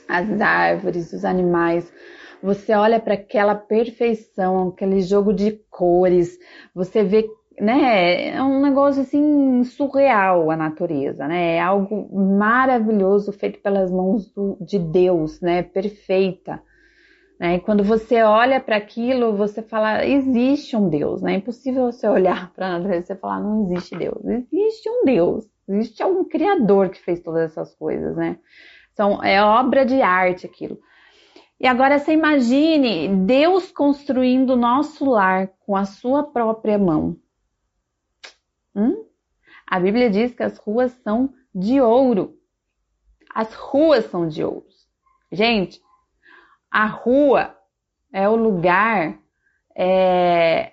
[0.09, 1.93] as árvores, os animais.
[2.41, 6.39] Você olha para aquela perfeição, aquele jogo de cores,
[6.73, 8.29] você vê, né?
[8.29, 11.57] É um negócio assim surreal a natureza, né?
[11.57, 15.65] É algo maravilhoso feito pelas mãos do, de Deus, né?
[15.65, 16.63] Perfeita.
[17.41, 17.55] Né?
[17.55, 21.33] E quando você olha para aquilo, você fala, existe um Deus, né?
[21.33, 24.23] É impossível você olhar para a natureza e falar, não existe Deus.
[24.27, 28.39] Existe um Deus, existe algum criador que fez todas essas coisas, né?
[28.93, 30.79] Então, é obra de arte aquilo.
[31.59, 37.17] E agora você imagine Deus construindo o nosso lar com a sua própria mão.
[38.77, 39.07] Hum?
[39.67, 42.35] A Bíblia diz que as ruas são de ouro.
[43.35, 44.67] As ruas são de ouro.
[45.33, 45.81] Gente,
[46.71, 47.57] a rua
[48.13, 49.19] é o lugar
[49.77, 50.73] é,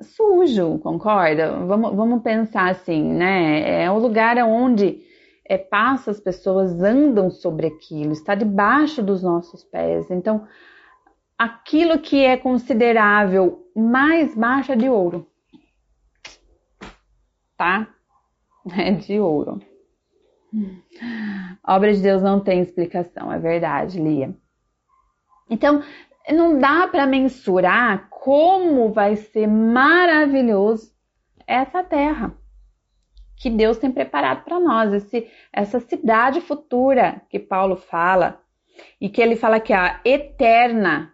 [0.00, 1.52] sujo, concorda?
[1.66, 3.84] Vamos, vamos pensar assim, né?
[3.84, 5.02] É o lugar onde
[5.44, 10.10] é, passa, as pessoas andam sobre aquilo, está debaixo dos nossos pés.
[10.10, 10.46] Então,
[11.38, 15.26] aquilo que é considerável mais baixo é de ouro,
[17.56, 17.88] tá?
[18.76, 19.60] É de ouro.
[21.64, 24.34] Obra de Deus não tem explicação, é verdade, Lia.
[25.48, 25.82] Então,
[26.32, 30.92] não dá para mensurar como vai ser maravilhoso
[31.46, 32.36] essa terra
[33.36, 38.40] que Deus tem preparado para nós, esse, essa cidade futura que Paulo fala
[39.00, 41.12] e que ele fala que é eterna,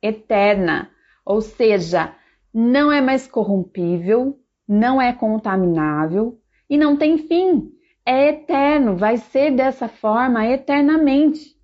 [0.00, 0.90] eterna,
[1.24, 2.14] ou seja,
[2.54, 7.72] não é mais corrompível, não é contaminável e não tem fim.
[8.04, 11.56] É eterno, vai ser dessa forma eternamente.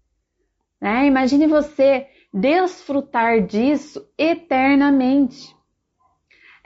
[0.80, 1.06] Né?
[1.06, 5.56] Imagine você desfrutar disso eternamente.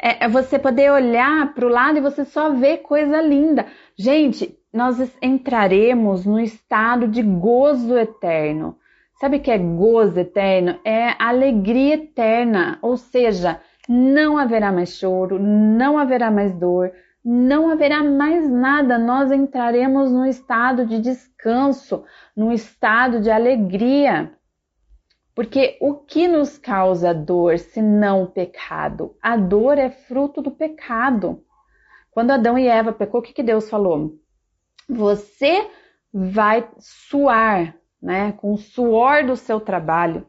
[0.01, 3.67] É, é você poder olhar para o lado e você só ver coisa linda.
[3.97, 8.77] Gente, nós entraremos no estado de gozo eterno.
[9.21, 10.81] Sabe o que é gozo eterno?
[10.85, 16.91] É alegria eterna, ou seja, não haverá mais choro, não haverá mais dor,
[17.25, 22.05] não haverá mais nada, nós entraremos no estado de descanso,
[22.37, 24.37] no estado de alegria.
[25.35, 29.17] Porque o que nos causa dor se não o pecado?
[29.23, 31.43] A dor é fruto do pecado.
[32.11, 34.19] Quando Adão e Eva pecou, o que, que Deus falou?
[34.89, 35.71] Você
[36.13, 40.27] vai suar, né, com o suor do seu trabalho,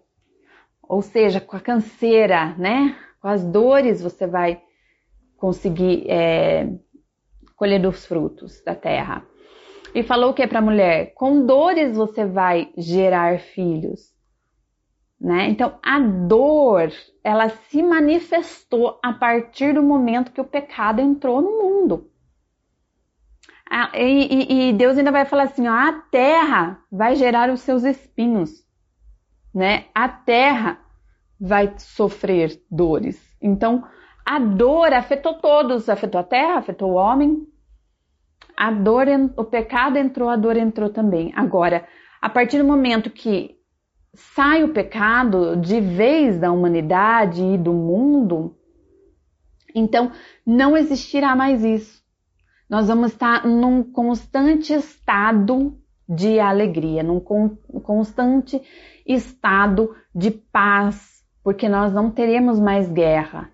[0.81, 4.61] ou seja, com a canseira, né, com as dores você vai
[5.43, 6.69] conseguir é,
[7.53, 9.27] colher os frutos da terra.
[9.93, 11.13] E falou o que para a mulher?
[11.15, 14.13] Com dores você vai gerar filhos.
[15.19, 15.49] né?
[15.49, 21.51] Então a dor, ela se manifestou a partir do momento que o pecado entrou no
[21.61, 22.09] mundo.
[23.69, 27.83] Ah, e, e, Deus ainda vai falar assim: ó, a terra vai gerar os seus
[27.83, 28.65] espinhos,
[29.53, 29.87] né?
[29.93, 30.79] A terra
[31.37, 33.21] vai sofrer dores.
[33.41, 33.83] Então,
[34.25, 37.47] a dor afetou todos, afetou a terra, afetou o homem.
[38.55, 41.31] A dor, o pecado entrou, a dor entrou também.
[41.35, 41.85] Agora,
[42.21, 43.57] a partir do momento que
[44.13, 48.55] sai o pecado de vez da humanidade e do mundo,
[49.73, 50.11] então
[50.45, 52.03] não existirá mais isso
[52.73, 58.59] nós vamos estar num constante estado de alegria, num constante
[59.05, 63.51] estado de paz, porque nós não teremos mais guerra,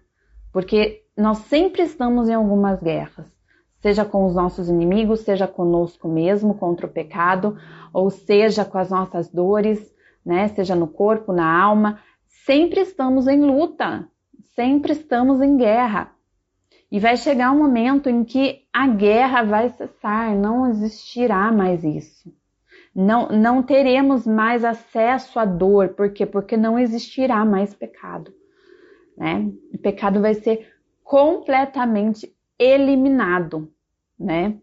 [0.51, 3.27] porque nós sempre estamos em algumas guerras,
[3.81, 7.57] seja com os nossos inimigos, seja conosco mesmo contra o pecado,
[7.93, 9.93] ou seja com as nossas dores,
[10.25, 11.99] né, seja no corpo, na alma,
[12.45, 14.07] sempre estamos em luta,
[14.55, 16.11] sempre estamos em guerra.
[16.91, 22.33] E vai chegar um momento em que a guerra vai cessar, não existirá mais isso.
[22.95, 26.25] Não, não teremos mais acesso à dor, por quê?
[26.25, 28.33] Porque não existirá mais pecado.
[29.19, 29.51] Né?
[29.73, 33.69] O pecado vai ser completamente eliminado,
[34.17, 34.55] né?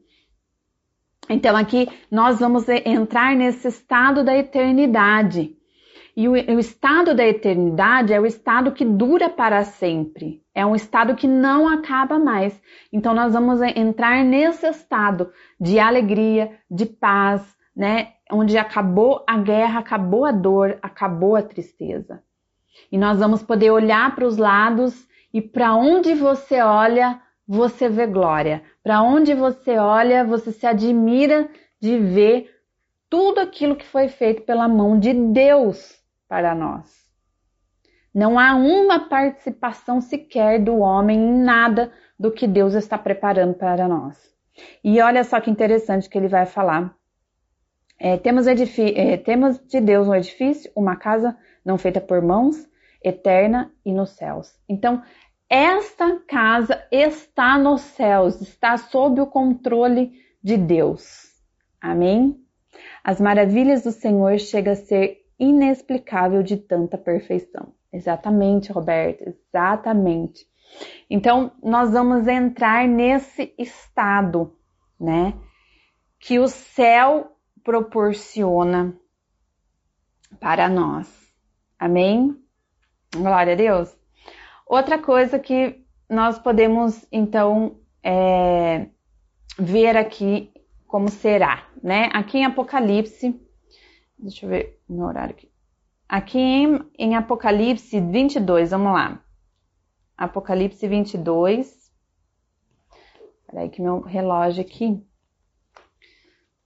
[1.28, 5.54] Então aqui nós vamos entrar nesse estado da eternidade.
[6.16, 10.42] E o, o estado da eternidade é o estado que dura para sempre.
[10.54, 12.58] É um estado que não acaba mais.
[12.90, 17.42] Então nós vamos entrar nesse estado de alegria, de paz,
[17.76, 18.12] né?
[18.32, 22.22] Onde acabou a guerra, acabou a dor, acabou a tristeza.
[22.90, 28.06] E nós vamos poder olhar para os lados e para onde você olha, você vê
[28.06, 28.62] glória.
[28.82, 31.48] Para onde você olha, você se admira
[31.80, 32.50] de ver
[33.08, 35.94] tudo aquilo que foi feito pela mão de Deus
[36.28, 37.06] para nós.
[38.14, 43.86] Não há uma participação sequer do homem em nada do que Deus está preparando para
[43.86, 44.16] nós.
[44.82, 46.96] E olha só que interessante que ele vai falar.
[47.98, 52.56] É, temos, é, temos de Deus um edifício, uma casa não feita por mãos,
[53.02, 54.56] eterna e nos céus.
[54.68, 55.02] Então,
[55.50, 61.26] esta casa está nos céus, está sob o controle de Deus.
[61.80, 62.40] Amém?
[63.02, 67.74] As maravilhas do Senhor chegam a ser inexplicável de tanta perfeição.
[67.92, 70.46] Exatamente, Roberto, exatamente.
[71.08, 74.56] Então, nós vamos entrar nesse estado,
[74.98, 75.34] né,
[76.18, 78.96] que o céu proporciona
[80.40, 81.25] para nós.
[81.78, 82.36] Amém?
[83.14, 83.96] Glória a Deus.
[84.66, 88.88] Outra coisa que nós podemos, então, é,
[89.58, 90.52] ver aqui
[90.86, 92.10] como será, né?
[92.12, 93.40] Aqui em Apocalipse,
[94.18, 95.50] deixa eu ver meu horário aqui.
[96.08, 99.20] Aqui em, em Apocalipse 22, vamos lá.
[100.16, 101.92] Apocalipse 22.
[103.46, 105.04] Peraí que meu relógio aqui.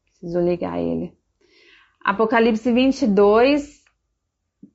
[0.05, 1.17] Preciso ligar ele.
[2.05, 3.80] Apocalipse 22,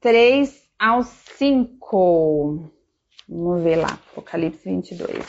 [0.05, 2.71] 3 ao 5.
[3.27, 3.93] Vamos ver lá.
[4.11, 5.25] Apocalipse 22.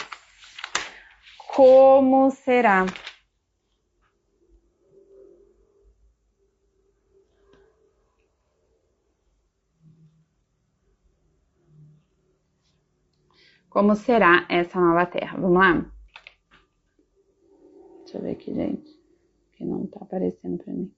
[1.54, 2.84] Como será?
[13.70, 15.38] como será essa nova terra.
[15.38, 15.90] Vamos lá?
[18.04, 18.90] Deixa eu ver aqui, gente,
[19.52, 20.94] que não tá aparecendo para mim.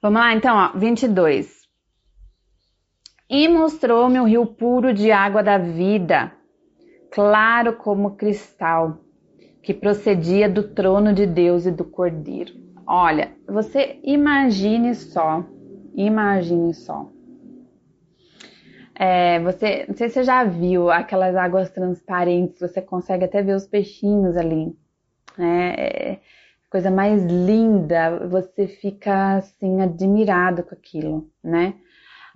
[0.00, 1.58] Vamos lá, então, ó, 22.
[3.28, 6.32] E mostrou-me o rio puro de água da vida,
[7.10, 8.98] claro como cristal,
[9.62, 12.54] que procedia do trono de Deus e do Cordeiro.
[12.86, 15.44] Olha, você imagine só,
[15.94, 17.10] imagine só
[18.98, 23.54] é, você, não sei se você já viu aquelas águas transparentes, você consegue até ver
[23.54, 24.76] os peixinhos ali.
[25.38, 25.74] Né?
[25.78, 26.18] É
[26.70, 31.74] coisa mais linda, você fica assim admirado com aquilo, né?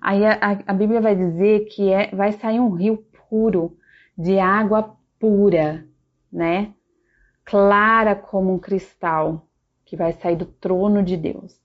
[0.01, 3.76] Aí a, a Bíblia vai dizer que é, vai sair um rio puro
[4.16, 5.87] de água pura,
[6.33, 6.72] né?
[7.45, 9.47] Clara como um cristal
[9.85, 11.61] que vai sair do trono de Deus.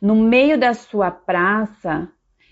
[0.00, 2.08] No meio da sua praça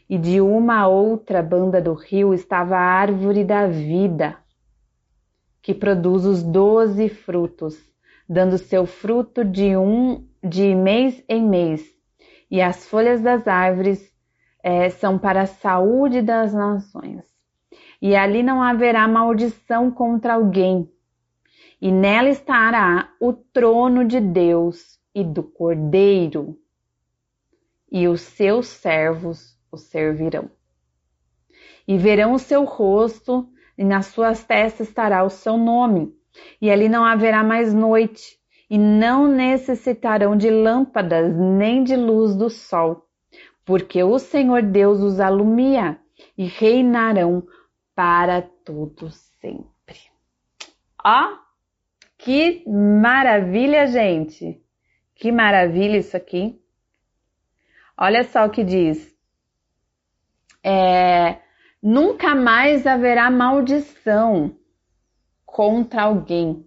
[0.09, 4.37] e de uma outra banda do rio estava a árvore da vida,
[5.63, 7.94] que produz os doze frutos,
[8.29, 11.85] dando seu fruto de um de mês em mês.
[12.51, 14.13] E as folhas das árvores
[14.63, 17.25] é, são para a saúde das nações.
[18.01, 20.91] E ali não haverá maldição contra alguém.
[21.81, 26.59] E nela estará o trono de Deus e do Cordeiro
[27.95, 30.51] e os seus servos o servirão.
[31.87, 33.49] E verão o seu rosto,
[33.79, 36.13] e nas suas testas estará o seu nome.
[36.61, 42.49] E ali não haverá mais noite, e não necessitarão de lâmpadas nem de luz do
[42.49, 43.07] sol,
[43.65, 45.99] porque o Senhor Deus os alumia
[46.37, 47.47] e reinarão
[47.95, 49.99] para todo sempre.
[51.05, 51.39] Ó,
[52.19, 54.61] que maravilha, gente!
[55.15, 56.61] Que maravilha isso aqui!
[57.97, 59.15] Olha só o que diz.
[60.65, 61.39] É,
[61.83, 64.57] nunca mais haverá maldição
[65.55, 66.67] contra alguém.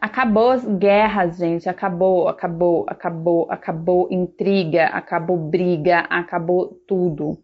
[0.00, 1.68] Acabou as guerras, gente.
[1.68, 7.36] Acabou, acabou, acabou, acabou intriga, acabou briga, acabou tudo,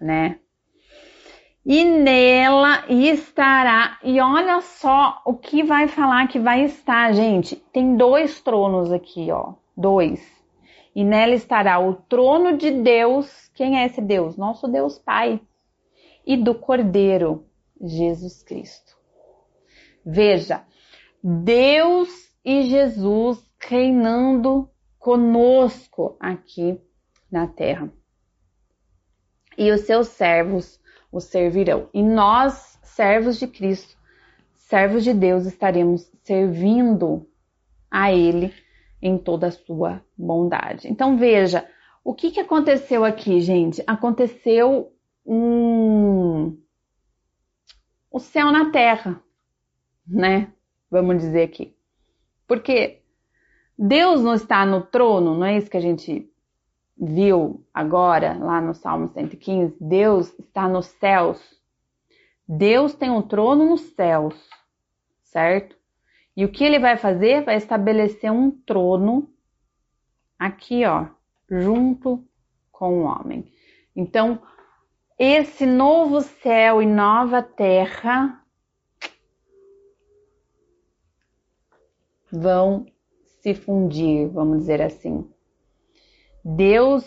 [0.00, 0.38] né?
[1.66, 3.98] E nela estará.
[4.04, 7.56] E olha só o que vai falar que vai estar, gente.
[7.56, 9.54] Tem dois tronos aqui, ó.
[9.76, 10.40] Dois
[10.94, 13.48] e nela estará o trono de Deus.
[13.54, 14.36] Quem é esse Deus?
[14.36, 15.40] Nosso Deus Pai.
[16.26, 17.44] E do Cordeiro,
[17.80, 18.89] Jesus Cristo.
[20.04, 20.64] Veja,
[21.22, 22.08] Deus
[22.44, 26.80] e Jesus reinando conosco aqui
[27.30, 27.92] na terra.
[29.56, 30.80] E os seus servos
[31.12, 31.88] o servirão.
[31.92, 33.96] E nós, servos de Cristo,
[34.54, 37.26] servos de Deus, estaremos servindo
[37.90, 38.54] a Ele
[39.02, 40.88] em toda a sua bondade.
[40.88, 41.66] Então veja,
[42.04, 43.82] o que, que aconteceu aqui, gente?
[43.86, 44.92] Aconteceu
[45.24, 46.58] um
[48.10, 49.22] o céu na terra,
[50.10, 50.52] né?
[50.90, 51.74] Vamos dizer aqui.
[52.46, 53.00] Porque
[53.78, 56.30] Deus não está no trono, não é isso que a gente
[56.98, 59.76] viu agora lá no Salmo 115?
[59.80, 61.40] Deus está nos céus.
[62.46, 64.34] Deus tem um trono nos céus,
[65.22, 65.76] certo?
[66.36, 67.44] E o que ele vai fazer?
[67.44, 69.30] Vai estabelecer um trono
[70.38, 71.06] aqui, ó,
[71.48, 72.24] junto
[72.72, 73.52] com o homem.
[73.94, 74.42] Então,
[75.18, 78.39] esse novo céu e nova terra
[82.32, 82.86] vão
[83.40, 85.28] se fundir, vamos dizer assim.
[86.44, 87.04] Deus,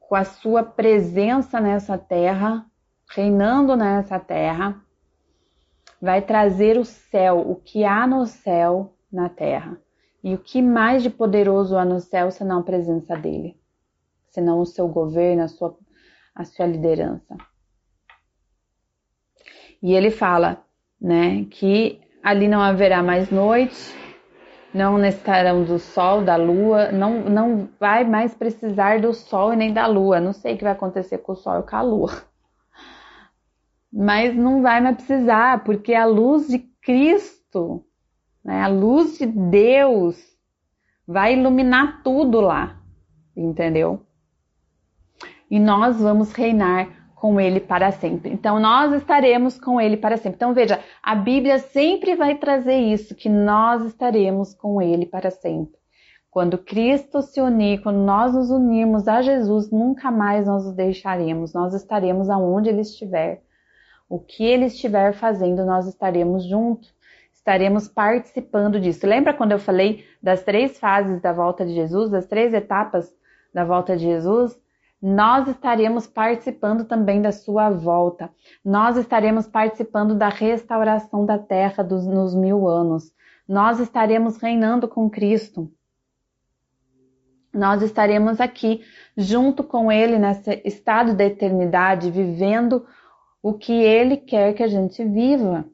[0.00, 2.66] com a sua presença nessa terra,
[3.10, 4.80] reinando nessa terra,
[6.00, 9.80] vai trazer o céu, o que há no céu na terra.
[10.22, 13.58] E o que mais de poderoso há no céu senão a presença dele,
[14.28, 15.76] senão o seu governo, a sua,
[16.34, 17.36] a sua liderança.
[19.82, 20.64] E ele fala,
[21.00, 23.94] né, que ali não haverá mais noite,
[24.76, 29.72] não necessitarão do sol, da lua, não, não vai mais precisar do sol e nem
[29.72, 30.20] da lua.
[30.20, 32.12] Não sei o que vai acontecer com o sol e com a lua
[33.96, 37.82] mas não vai mais precisar, porque a luz de Cristo,
[38.44, 40.22] né, a luz de Deus,
[41.06, 42.78] vai iluminar tudo lá,
[43.34, 44.04] entendeu?
[45.50, 48.30] E nós vamos reinar com Ele para sempre.
[48.30, 50.36] Então, nós estaremos com Ele para sempre.
[50.36, 55.80] Então, veja, a Bíblia sempre vai trazer isso, que nós estaremos com Ele para sempre.
[56.30, 61.54] Quando Cristo se unir, quando nós nos unirmos a Jesus, nunca mais nós os deixaremos,
[61.54, 63.42] nós estaremos aonde Ele estiver.
[64.08, 66.94] O que ele estiver fazendo, nós estaremos juntos,
[67.32, 69.06] estaremos participando disso.
[69.06, 73.12] Lembra quando eu falei das três fases da volta de Jesus, das três etapas
[73.52, 74.56] da volta de Jesus?
[75.00, 78.30] Nós estaremos participando também da sua volta.
[78.64, 83.12] Nós estaremos participando da restauração da terra dos, nos mil anos.
[83.48, 85.70] Nós estaremos reinando com Cristo.
[87.52, 88.82] Nós estaremos aqui
[89.16, 92.86] junto com Ele nesse estado da eternidade, vivendo
[93.42, 95.64] o que ele quer que a gente viva.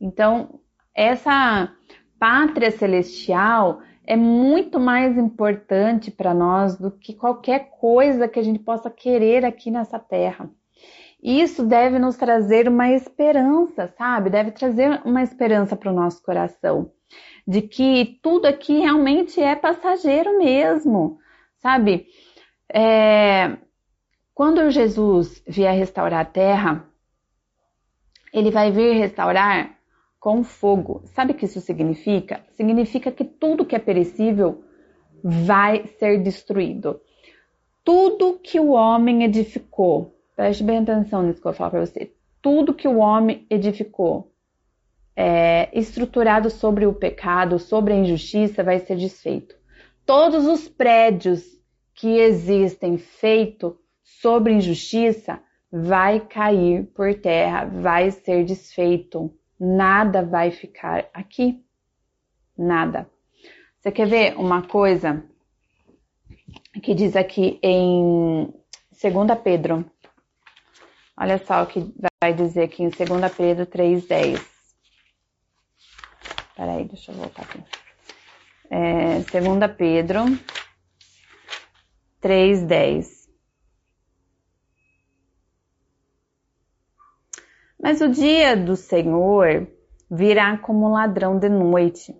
[0.00, 0.60] Então,
[0.94, 1.70] essa
[2.18, 8.58] pátria celestial é muito mais importante para nós do que qualquer coisa que a gente
[8.58, 10.48] possa querer aqui nessa terra.
[11.22, 14.30] Isso deve nos trazer uma esperança, sabe?
[14.30, 16.90] Deve trazer uma esperança para o nosso coração
[17.46, 21.18] de que tudo aqui realmente é passageiro mesmo,
[21.58, 22.06] sabe?
[22.72, 23.58] É,
[24.32, 26.88] quando Jesus vier restaurar a terra,
[28.32, 29.77] ele vai vir restaurar
[30.18, 31.02] com fogo.
[31.06, 32.44] Sabe o que isso significa?
[32.54, 34.62] Significa que tudo que é perecível
[35.22, 37.00] vai ser destruído.
[37.84, 42.12] Tudo que o homem edificou, preste bem atenção nisso que eu falar para você.
[42.42, 44.32] Tudo que o homem edificou,
[45.16, 49.56] é, estruturado sobre o pecado, sobre a injustiça, vai ser desfeito.
[50.06, 51.44] Todos os prédios
[51.94, 55.40] que existem feito sobre injustiça
[55.70, 59.34] vai cair por terra, vai ser desfeito.
[59.58, 61.64] Nada vai ficar aqui.
[62.56, 63.10] Nada.
[63.78, 65.24] Você quer ver uma coisa
[66.82, 68.52] que diz aqui em
[68.90, 69.88] 2 Pedro.
[71.16, 71.92] Olha só o que
[72.22, 74.40] vai dizer aqui em 2 Pedro 3,10.
[76.56, 77.62] Peraí, deixa eu voltar aqui.
[78.70, 80.24] É, 2 Pedro
[82.22, 83.17] 3,10.
[87.80, 89.68] Mas o dia do Senhor
[90.10, 92.16] virá como ladrão de noite,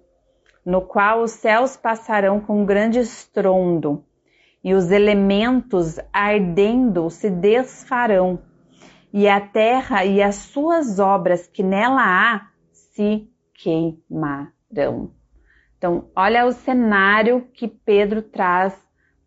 [0.64, 4.04] no qual os céus passarão com grande estrondo,
[4.62, 8.40] e os elementos ardendo se desfarão,
[9.12, 15.12] e a terra e as suas obras que nela há se queimarão.
[15.76, 18.76] Então, olha o cenário que Pedro traz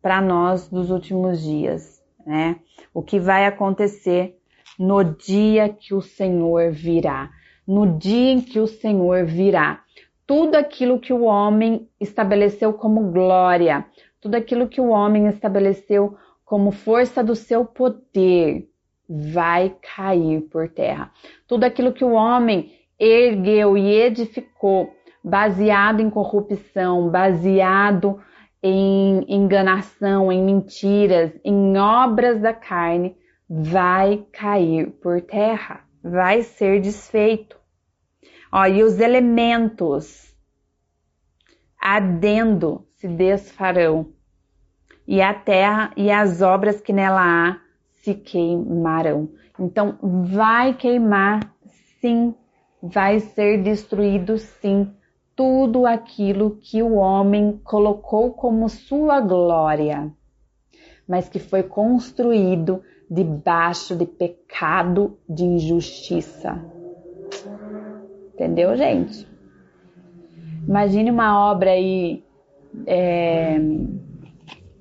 [0.02, 2.60] para nós dos últimos dias, né?
[2.94, 4.41] O que vai acontecer
[4.78, 7.30] no dia que o Senhor virá.
[7.68, 9.82] No dia em que o Senhor virá.
[10.26, 13.86] Tudo aquilo que o homem estabeleceu como glória,
[14.20, 16.16] tudo aquilo que o homem estabeleceu
[16.46, 18.68] como força do seu poder,
[19.10, 21.12] vai cair por terra.
[21.48, 24.94] Tudo aquilo que o homem ergueu e edificou,
[25.24, 28.20] baseado em corrupção, baseado
[28.64, 33.16] em enganação, em mentiras, em obras da carne,
[33.54, 37.60] vai cair por terra, vai ser desfeito.
[38.50, 40.34] Ó, e os elementos
[41.78, 44.14] ardendo se desfarão,
[45.06, 49.30] e a terra e as obras que nela há se queimarão.
[49.60, 51.54] Então, vai queimar
[52.00, 52.34] sim,
[52.82, 54.94] vai ser destruído sim,
[55.36, 60.10] tudo aquilo que o homem colocou como sua glória,
[61.06, 62.82] mas que foi construído
[63.12, 66.64] debaixo de pecado, de injustiça.
[68.34, 69.28] Entendeu, gente?
[70.66, 72.24] Imagine uma obra aí,
[72.88, 73.58] é,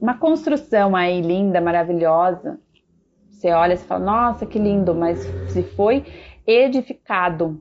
[0.01, 2.61] uma construção aí linda, maravilhosa.
[3.29, 5.19] Você olha e fala, nossa, que lindo, mas
[5.49, 6.05] se foi
[6.47, 7.61] edificado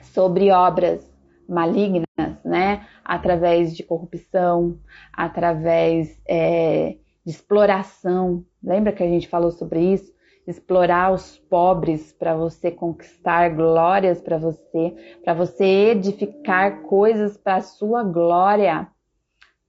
[0.00, 1.08] sobre obras
[1.48, 2.04] malignas,
[2.44, 2.84] né?
[3.04, 4.76] Através de corrupção,
[5.12, 8.44] através é, de exploração.
[8.62, 10.12] Lembra que a gente falou sobre isso?
[10.46, 18.02] Explorar os pobres para você conquistar glórias para você, para você edificar coisas para sua
[18.02, 18.88] glória,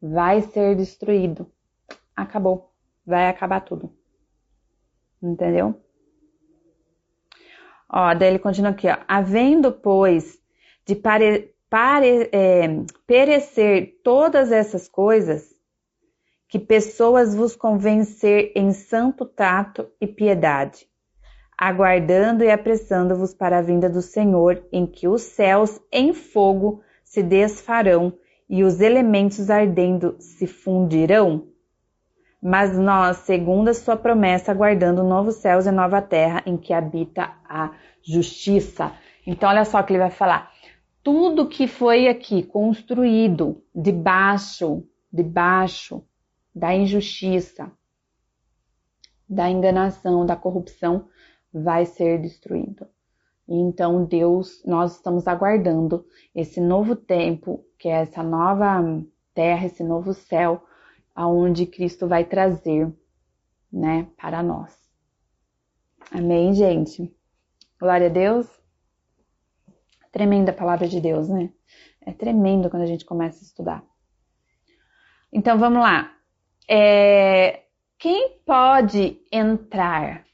[0.01, 1.49] vai ser destruído.
[2.15, 2.71] Acabou.
[3.05, 3.91] Vai acabar tudo.
[5.21, 5.79] Entendeu?
[7.89, 8.97] Ó, daí ele continua aqui, ó.
[9.07, 10.39] Havendo, pois,
[10.85, 12.67] de pare, pare, é,
[13.05, 15.52] perecer todas essas coisas,
[16.53, 20.85] que pessoas vos convencer em santo tato e piedade,
[21.57, 27.23] aguardando e apressando-vos para a vinda do Senhor, em que os céus em fogo se
[27.23, 28.13] desfarão
[28.47, 31.47] e os elementos ardendo se fundirão?
[32.39, 37.33] Mas nós, segundo a sua promessa, aguardando novos céus e nova terra em que habita
[37.49, 37.71] a
[38.03, 38.91] justiça.
[39.25, 40.51] Então, olha só o que ele vai falar.
[41.01, 46.05] Tudo que foi aqui construído debaixo, debaixo
[46.53, 47.71] da injustiça,
[49.27, 51.07] da enganação, da corrupção,
[51.51, 52.87] vai ser destruído.
[53.47, 58.81] Então, Deus, nós estamos aguardando esse novo tempo, que é essa nova
[59.33, 60.63] terra, esse novo céu,
[61.13, 62.91] aonde Cristo vai trazer,
[63.71, 64.77] né, para nós.
[66.11, 67.13] Amém, gente?
[67.79, 68.47] Glória a Deus.
[70.11, 71.51] Tremenda palavra de Deus, né?
[72.01, 73.83] É tremendo quando a gente começa a estudar.
[75.31, 76.13] Então, vamos lá
[76.67, 77.63] é,
[77.97, 80.25] quem pode entrar?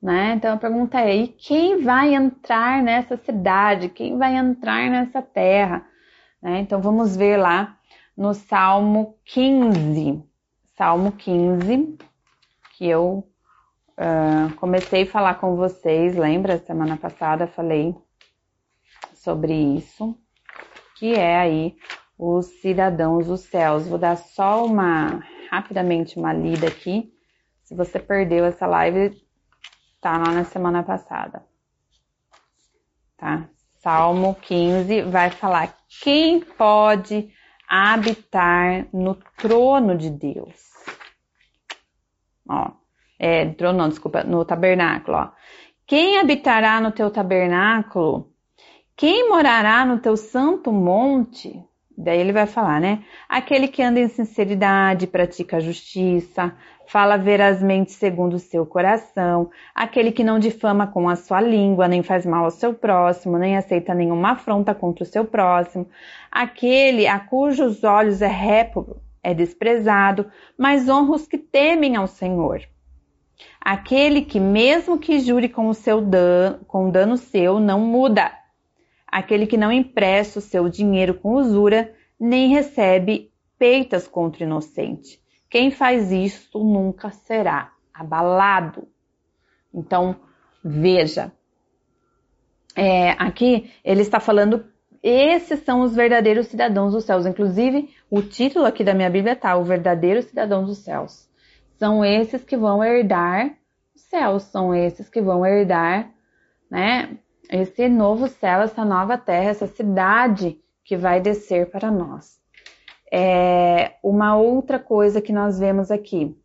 [0.00, 0.34] Né?
[0.34, 3.88] Então a pergunta é: e quem vai entrar nessa cidade?
[3.88, 5.84] Quem vai entrar nessa terra?
[6.40, 6.60] Né?
[6.60, 7.76] Então vamos ver lá
[8.16, 10.22] no Salmo 15.
[10.76, 11.98] Salmo 15,
[12.76, 13.24] que eu
[13.98, 16.58] uh, comecei a falar com vocês, lembra?
[16.58, 17.96] Semana passada falei
[19.12, 20.16] sobre isso,
[20.96, 21.76] que é aí
[22.16, 23.88] os cidadãos dos céus.
[23.88, 25.20] Vou dar só uma
[25.50, 27.12] rapidamente uma lida aqui.
[27.64, 29.16] Se você perdeu essa live,
[30.00, 31.44] tá lá na semana passada.
[33.16, 33.48] Tá?
[33.78, 37.32] Salmo 15 vai falar quem pode
[37.68, 40.68] habitar no trono de Deus.
[42.48, 42.72] Ó,
[43.18, 45.30] é, trono não, desculpa, no tabernáculo, ó.
[45.86, 48.32] Quem habitará no teu tabernáculo?
[48.96, 51.64] Quem morará no teu santo monte?
[52.00, 53.02] Daí ele vai falar, né?
[53.28, 56.54] Aquele que anda em sinceridade, pratica a justiça,
[56.86, 62.04] fala verazmente segundo o seu coração, aquele que não difama com a sua língua, nem
[62.04, 65.88] faz mal ao seu próximo, nem aceita nenhuma afronta contra o seu próximo,
[66.30, 72.60] aquele a cujos olhos é réprobo, é desprezado, mas honra os que temem ao Senhor.
[73.60, 78.30] Aquele que, mesmo que jure com o seu dano, com dano seu, não muda.
[79.10, 85.20] Aquele que não empresta o seu dinheiro com usura, nem recebe peitas contra o inocente.
[85.50, 88.86] Quem faz isso nunca será abalado.
[89.72, 90.16] Então,
[90.62, 91.32] veja,
[92.76, 94.64] é, aqui ele está falando,
[95.02, 97.26] esses são os verdadeiros cidadãos dos céus.
[97.26, 101.28] Inclusive, o título aqui da minha Bíblia está: O verdadeiro cidadão dos céus.
[101.78, 103.56] São esses que vão herdar
[103.94, 106.10] os céus, são esses que vão herdar,
[106.70, 107.16] né?
[107.48, 112.38] Esse novo céu, essa nova terra, essa cidade que vai descer para nós.
[113.10, 116.36] É, uma outra coisa que nós vemos aqui.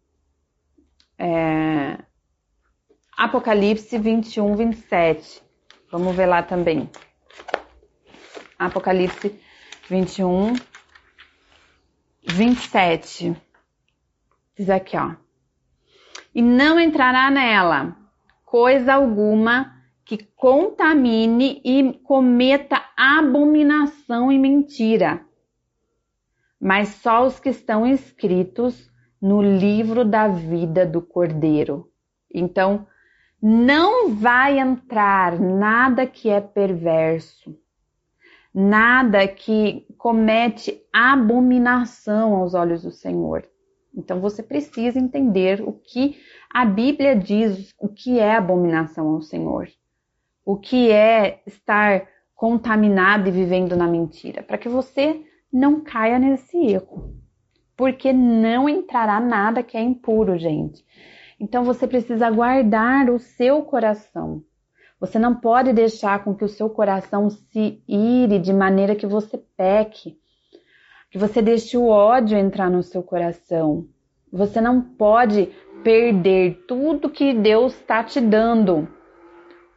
[1.17, 1.97] É,
[3.17, 5.43] Apocalipse 21, 27.
[5.91, 6.89] Vamos ver lá também.
[8.57, 9.39] Apocalipse
[9.89, 10.53] 21,
[12.23, 13.35] 27.
[14.57, 15.15] Diz aqui, ó.
[16.33, 17.95] E não entrará nela
[18.45, 19.82] coisa alguma
[20.17, 25.25] que contamine e cometa abominação e mentira,
[26.59, 31.89] mas só os que estão inscritos no livro da vida do Cordeiro.
[32.31, 32.85] Então,
[33.41, 37.57] não vai entrar nada que é perverso,
[38.53, 43.49] nada que comete abominação aos olhos do Senhor.
[43.95, 46.19] Então você precisa entender o que
[46.51, 49.67] a Bíblia diz, o que é abominação ao Senhor,
[50.45, 56.57] o que é estar contaminado e vivendo na mentira, para que você não caia nesse
[56.57, 57.15] erro.
[57.75, 60.85] Porque não entrará nada que é impuro, gente.
[61.39, 64.43] Então você precisa guardar o seu coração.
[64.99, 69.37] Você não pode deixar com que o seu coração se ire de maneira que você
[69.57, 70.17] peque,
[71.11, 73.85] que você deixe o ódio entrar no seu coração.
[74.31, 75.49] Você não pode
[75.83, 78.87] perder tudo que Deus está te dando,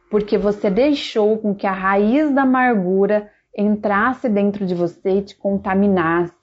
[0.09, 5.35] porque você deixou com que a raiz da amargura entrasse dentro de você e te
[5.35, 6.37] contaminasse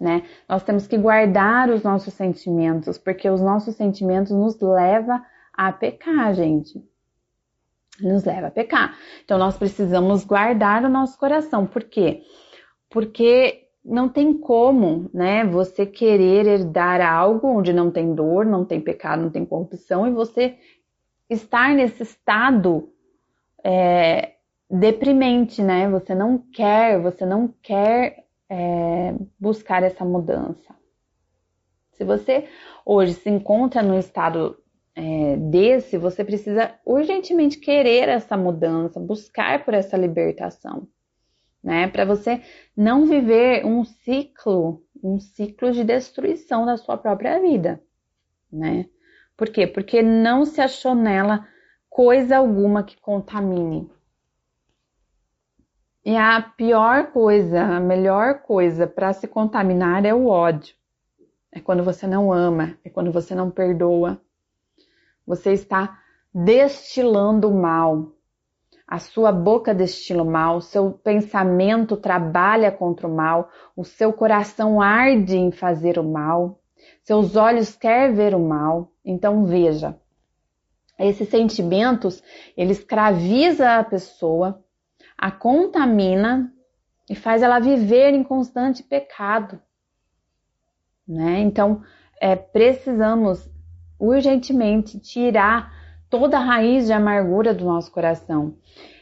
[0.00, 0.22] né?
[0.48, 5.20] Nós temos que guardar os nossos sentimentos, porque os nossos sentimentos nos levam
[5.52, 6.82] a pecar, gente.
[8.00, 8.96] Nos leva a pecar.
[9.22, 11.66] Então nós precisamos guardar o nosso coração.
[11.66, 12.22] Por quê?
[12.88, 18.80] Porque não tem como, né, você querer herdar algo onde não tem dor, não tem
[18.80, 20.56] pecado, não tem corrupção e você
[21.30, 22.92] estar nesse estado
[23.64, 24.34] é,
[24.68, 25.88] deprimente, né?
[25.88, 30.74] Você não quer, você não quer é, buscar essa mudança.
[31.92, 32.48] Se você
[32.84, 34.58] hoje se encontra no estado
[34.94, 40.88] é, desse, você precisa urgentemente querer essa mudança, buscar por essa libertação,
[41.62, 41.86] né?
[41.88, 42.42] Para você
[42.76, 47.80] não viver um ciclo, um ciclo de destruição da sua própria vida,
[48.52, 48.86] né?
[49.40, 49.66] Por quê?
[49.66, 51.48] Porque não se achou nela
[51.88, 53.90] coisa alguma que contamine,
[56.04, 60.74] e a pior coisa, a melhor coisa para se contaminar é o ódio.
[61.50, 64.20] É quando você não ama, é quando você não perdoa.
[65.26, 65.98] Você está
[66.34, 68.12] destilando o mal.
[68.86, 74.82] A sua boca destila o mal, seu pensamento trabalha contra o mal, o seu coração
[74.82, 76.59] arde em fazer o mal,
[77.02, 78.92] seus olhos querem ver o mal.
[79.04, 79.98] Então veja,
[80.98, 82.22] esses sentimentos,
[82.56, 84.62] ele escraviza a pessoa,
[85.16, 86.52] a contamina
[87.08, 89.60] e faz ela viver em constante pecado.
[91.08, 91.40] Né?
[91.40, 91.82] Então,
[92.20, 93.50] é, precisamos
[93.98, 95.72] urgentemente tirar
[96.08, 98.54] toda a raiz de amargura do nosso coração.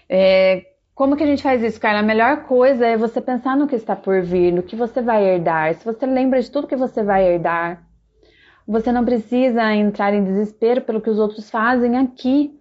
[0.09, 2.01] É, como que a gente faz isso, cara?
[2.01, 5.25] A melhor coisa é você pensar no que está por vir, no que você vai
[5.25, 5.75] herdar.
[5.75, 7.88] Se você lembra de tudo que você vai herdar,
[8.69, 12.55] você não precisa entrar em desespero pelo que os outros fazem aqui.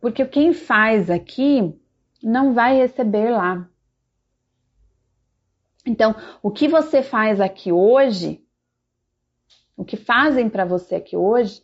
[0.00, 1.78] Porque quem faz aqui
[2.22, 3.68] não vai receber lá.
[5.84, 8.42] Então, o que você faz aqui hoje,
[9.76, 11.62] o que fazem para você aqui hoje,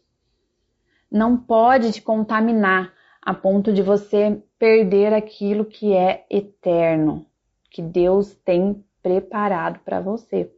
[1.11, 2.93] não pode te contaminar
[3.23, 7.25] a ponto de você perder aquilo que é eterno,
[7.71, 10.53] que Deus tem preparado para você.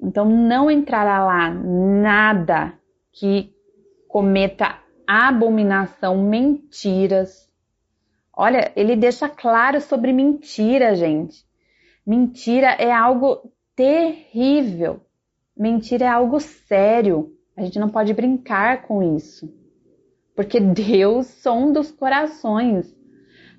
[0.00, 2.74] Então, não entrará lá nada
[3.12, 3.52] que
[4.08, 7.48] cometa abominação, mentiras,
[8.40, 11.44] Olha, ele deixa claro sobre mentira, gente.
[12.06, 15.00] Mentira é algo terrível.
[15.56, 17.32] Mentira é algo sério.
[17.56, 19.52] A gente não pode brincar com isso.
[20.36, 22.96] Porque Deus sonda os corações.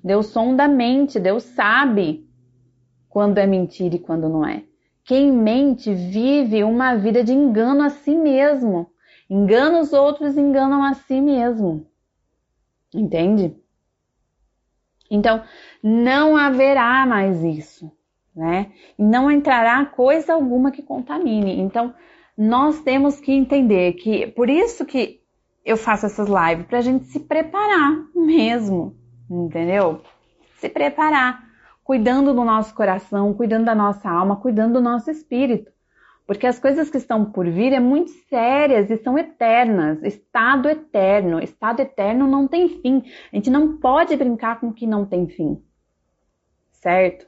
[0.02, 1.20] Deus sonda a mente.
[1.20, 2.26] Deus sabe
[3.06, 4.64] quando é mentira e quando não é.
[5.10, 8.92] Quem mente vive uma vida de engano a si mesmo.
[9.28, 11.84] Engana os outros, enganam a si mesmo.
[12.94, 13.56] Entende?
[15.10, 15.42] Então,
[15.82, 17.90] não haverá mais isso,
[18.36, 18.70] né?
[18.96, 21.58] Não entrará coisa alguma que contamine.
[21.58, 21.92] Então,
[22.38, 25.20] nós temos que entender que, por isso que
[25.64, 28.94] eu faço essas lives, para a gente se preparar mesmo,
[29.28, 30.02] entendeu?
[30.58, 31.49] Se preparar
[31.90, 35.72] cuidando do nosso coração, cuidando da nossa alma, cuidando do nosso espírito.
[36.24, 40.00] Porque as coisas que estão por vir é muito sérias e são eternas.
[40.04, 41.40] Estado eterno.
[41.40, 43.02] Estado eterno não tem fim.
[43.32, 45.60] A gente não pode brincar com o que não tem fim.
[46.70, 47.26] Certo?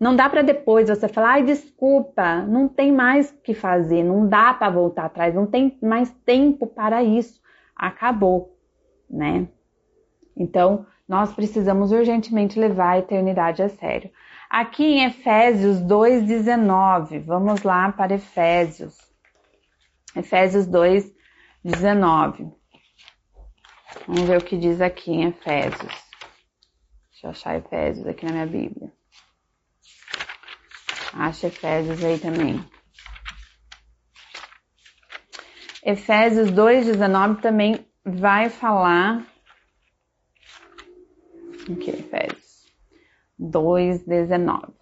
[0.00, 4.26] Não dá para depois você falar, ai, desculpa, não tem mais o que fazer, não
[4.26, 7.40] dá para voltar atrás, não tem mais tempo para isso.
[7.76, 8.58] Acabou,
[9.08, 9.46] né?
[10.36, 14.10] Então, nós precisamos urgentemente levar a eternidade a sério.
[14.50, 18.96] Aqui em Efésios 2,19, vamos lá para Efésios.
[20.14, 22.52] Efésios 2,19.
[24.06, 25.92] Vamos ver o que diz aqui em Efésios.
[27.10, 28.92] Deixa eu achar Efésios aqui na minha Bíblia.
[31.12, 32.64] Acha Efésios aí também.
[35.84, 39.24] Efésios 2,19 também vai falar
[41.70, 42.66] Aqui, Efésios
[43.40, 44.72] 2,19.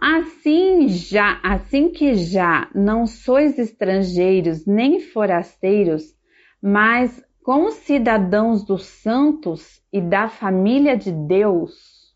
[0.00, 6.14] Assim já, assim que já não sois estrangeiros nem forasteiros,
[6.62, 12.14] mas como cidadãos dos santos e da família de Deus,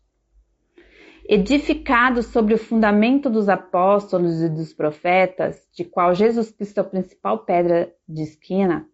[1.27, 6.85] edificados sobre o fundamento dos apóstolos e dos profetas, de qual Jesus Cristo é a
[6.85, 8.87] principal pedra de esquina,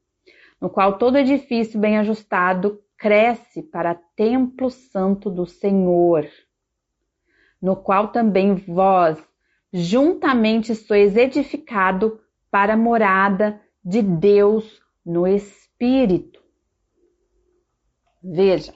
[0.60, 6.30] no qual todo edifício bem ajustado cresce para templo santo do Senhor,
[7.60, 9.18] no qual também vós
[9.74, 12.22] juntamente sois edificado
[12.52, 16.40] para a morada de Deus no Espírito.
[18.24, 18.72] Veja,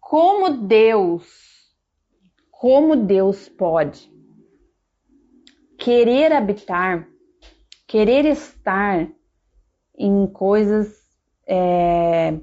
[0.00, 1.72] como Deus,
[2.50, 4.12] como Deus pode
[5.78, 7.08] querer habitar,
[7.86, 9.08] querer estar
[9.96, 11.06] em coisas
[11.46, 12.40] é,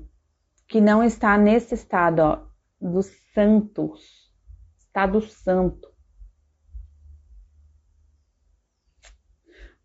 [0.74, 2.40] que não está nesse estado ó,
[2.82, 4.02] dos santos,
[4.76, 5.88] estado santo.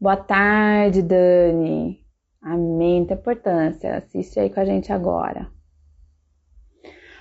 [0.01, 2.03] Boa tarde, Dani.
[2.41, 3.05] Amém.
[3.05, 3.99] Tem importância.
[3.99, 5.53] Assiste aí com a gente agora.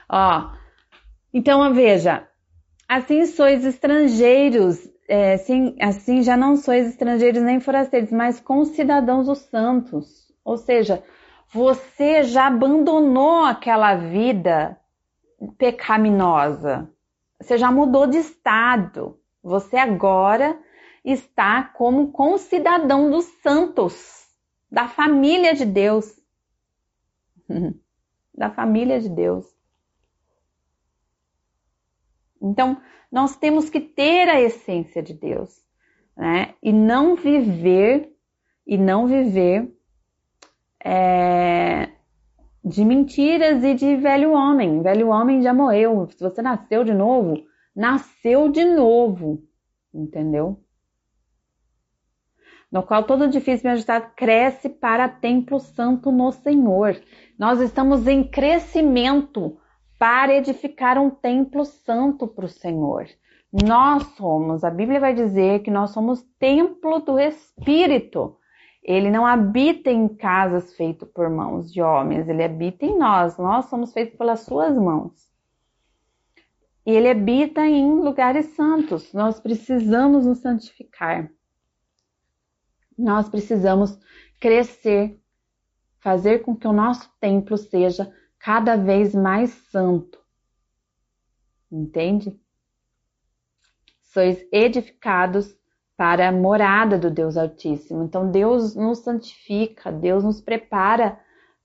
[0.10, 0.54] Ó,
[1.34, 2.26] então veja,
[2.88, 9.40] assim sois estrangeiros, é, assim, assim já não sois estrangeiros nem forasteiros, mas concidadãos dos
[9.40, 10.34] santos.
[10.46, 11.04] Ou seja,
[11.50, 14.80] você já abandonou aquela vida
[15.58, 16.92] pecaminosa.
[17.40, 19.20] Você já mudou de estado.
[19.42, 20.60] Você agora
[21.06, 24.28] está como concidadão dos santos,
[24.70, 26.20] da família de Deus.
[28.36, 29.46] da família de Deus.
[32.42, 32.80] Então,
[33.12, 35.66] nós temos que ter a essência de Deus,
[36.16, 36.54] né?
[36.62, 38.14] E não viver
[38.66, 39.77] e não viver
[40.90, 41.90] é,
[42.64, 44.82] de mentiras e de velho homem.
[44.82, 46.08] Velho homem já morreu.
[46.10, 47.44] Se você nasceu de novo,
[47.76, 49.44] nasceu de novo.
[49.94, 50.64] Entendeu?
[52.72, 56.98] No qual todo edifício bem ajustado cresce para templo santo no Senhor.
[57.38, 59.58] Nós estamos em crescimento
[60.00, 63.08] para edificar um templo santo para o Senhor.
[63.52, 68.37] Nós somos, a Bíblia vai dizer que nós somos templo do Espírito.
[68.88, 73.38] Ele não habita em casas feitas por mãos de homens, ele habita em nós.
[73.38, 75.30] Nós somos feitos pelas suas mãos.
[76.86, 79.12] E ele habita em lugares santos.
[79.12, 81.30] Nós precisamos nos santificar.
[82.98, 84.00] Nós precisamos
[84.40, 85.22] crescer,
[86.00, 88.10] fazer com que o nosso templo seja
[88.40, 90.18] cada vez mais santo.
[91.70, 92.40] Entende?
[94.02, 95.54] Sois edificados
[95.98, 98.04] para a morada do Deus Altíssimo.
[98.04, 101.20] Então Deus nos santifica, Deus nos prepara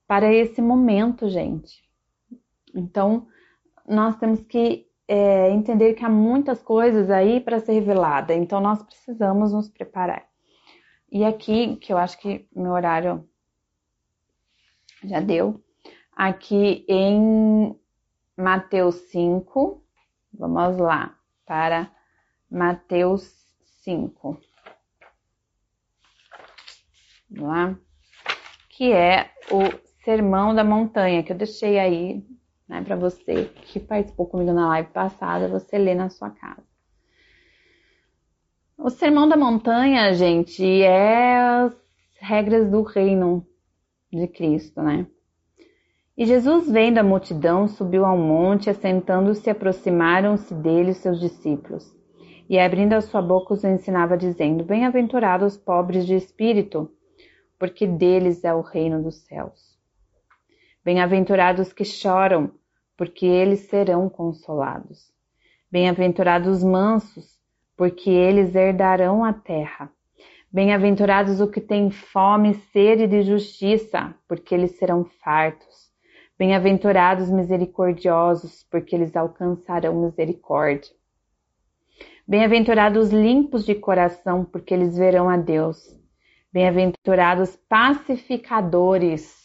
[0.07, 1.83] para esse momento, gente.
[2.73, 3.27] Então
[3.87, 8.33] nós temos que é, entender que há muitas coisas aí para ser revelada.
[8.33, 10.25] Então nós precisamos nos preparar.
[11.11, 13.23] E aqui, que eu acho que meu horário
[15.03, 15.63] já deu,
[16.15, 17.79] aqui em
[18.35, 19.83] Mateus 5,
[20.33, 21.15] vamos lá,
[21.45, 21.91] para
[22.49, 23.42] Mateus
[23.83, 24.39] 5.
[27.29, 27.79] Vamos lá?
[28.69, 29.61] Que é o
[30.03, 32.25] Sermão da Montanha, que eu deixei aí
[32.67, 36.63] né, para você que participou comigo na live passada, você lê na sua casa.
[38.77, 41.73] O Sermão da Montanha, gente, é as
[42.19, 43.45] regras do reino
[44.11, 45.07] de Cristo, né?
[46.17, 51.91] E Jesus, vendo a multidão, subiu ao monte, assentando-se, aproximaram-se dele os seus discípulos.
[52.49, 56.91] E abrindo a sua boca os ensinava, dizendo: Bem-aventurados os pobres de espírito,
[57.57, 59.77] porque deles é o reino dos céus.
[60.83, 62.51] Bem-aventurados que choram,
[62.97, 65.11] porque eles serão consolados.
[65.71, 67.39] Bem-aventurados os mansos,
[67.77, 69.89] porque eles herdarão a terra.
[70.51, 75.89] Bem-aventurados os que têm fome e sede de justiça, porque eles serão fartos.
[76.37, 80.91] Bem-aventurados misericordiosos, porque eles alcançarão misericórdia.
[82.25, 85.93] Bem-aventurados limpos de coração, porque eles verão a Deus.
[86.53, 89.35] Bem-aventurados pacificadores,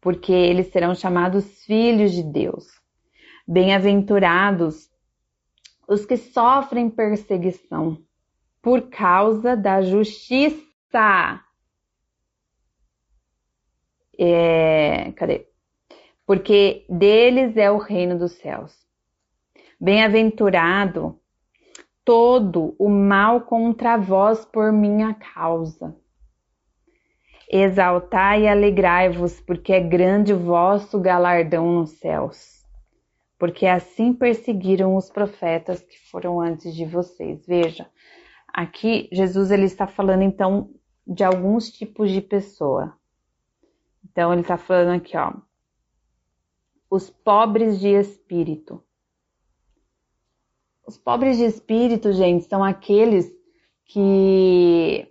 [0.00, 2.64] porque eles serão chamados filhos de Deus.
[3.46, 4.88] Bem-aventurados
[5.86, 8.02] os que sofrem perseguição
[8.62, 11.44] por causa da justiça.
[14.18, 15.46] É, cadê?
[16.24, 18.74] Porque deles é o reino dos céus.
[19.78, 21.20] Bem-aventurado
[22.04, 25.96] todo o mal contra vós por minha causa.
[27.50, 32.64] Exaltai e alegrai-vos, porque é grande o vosso galardão nos céus.
[33.38, 37.46] Porque assim perseguiram os profetas que foram antes de vocês.
[37.46, 37.88] Veja,
[38.52, 40.70] aqui Jesus ele está falando então
[41.06, 42.96] de alguns tipos de pessoa.
[44.04, 45.32] Então ele está falando aqui, ó,
[46.90, 48.82] os pobres de espírito.
[50.86, 53.32] Os pobres de espírito, gente, são aqueles
[53.86, 55.06] que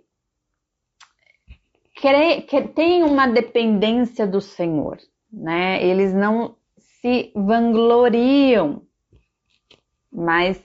[2.74, 4.98] têm uma dependência do Senhor,
[5.32, 5.84] né?
[5.84, 8.82] Eles não se vangloriam,
[10.12, 10.62] mas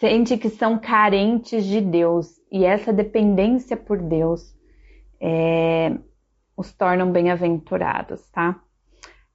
[0.00, 4.54] sente que são carentes de Deus e essa dependência por Deus
[5.20, 5.96] é,
[6.56, 8.60] os tornam bem-aventurados, tá?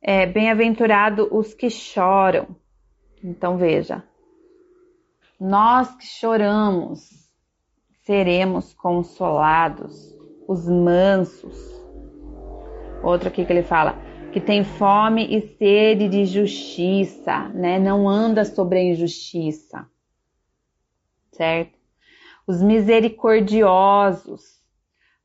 [0.01, 2.55] É, bem-aventurado os que choram.
[3.23, 4.03] Então veja,
[5.39, 7.29] nós que choramos
[8.01, 10.17] seremos consolados
[10.47, 11.79] os mansos.
[13.03, 13.95] Outro aqui que ele fala,
[14.33, 17.79] que tem fome e sede de justiça, né?
[17.79, 19.87] Não anda sobre a injustiça,
[21.31, 21.77] certo?
[22.45, 24.59] Os misericordiosos.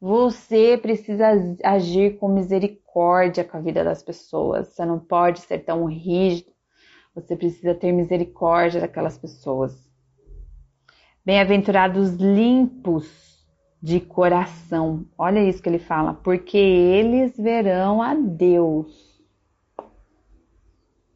[0.00, 1.26] Você precisa
[1.64, 4.68] agir com misericórdia com a vida das pessoas.
[4.68, 6.52] Você não pode ser tão rígido.
[7.14, 9.83] Você precisa ter misericórdia daquelas pessoas.
[11.24, 13.42] Bem-aventurados limpos
[13.80, 15.06] de coração.
[15.16, 19.22] Olha isso que ele fala, porque eles verão a Deus.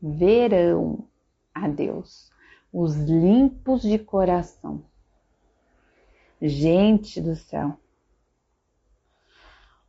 [0.01, 1.07] Verão
[1.55, 2.31] a Deus.
[2.73, 4.83] Os limpos de coração.
[6.41, 7.79] Gente do céu.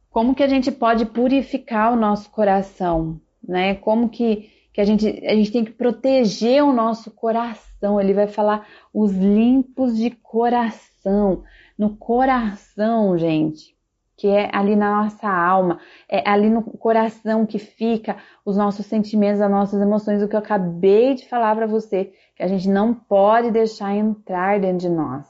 [0.10, 3.76] Como que a gente pode purificar o nosso coração, né?
[3.76, 8.00] Como que, que a gente a gente tem que proteger o nosso coração?
[8.00, 11.44] Ele vai falar os limpos de coração
[11.78, 13.76] no coração, gente,
[14.18, 19.40] que é ali na nossa alma, é ali no coração que fica os nossos sentimentos,
[19.40, 22.94] as nossas emoções, o que eu acabei de falar para você, que a gente não
[22.94, 25.26] pode deixar entrar dentro de nós.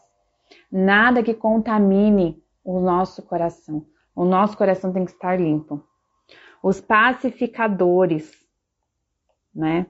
[0.72, 3.86] Nada que contamine o nosso coração.
[4.16, 5.84] O nosso coração tem que estar limpo.
[6.64, 8.32] Os pacificadores,
[9.60, 9.86] né?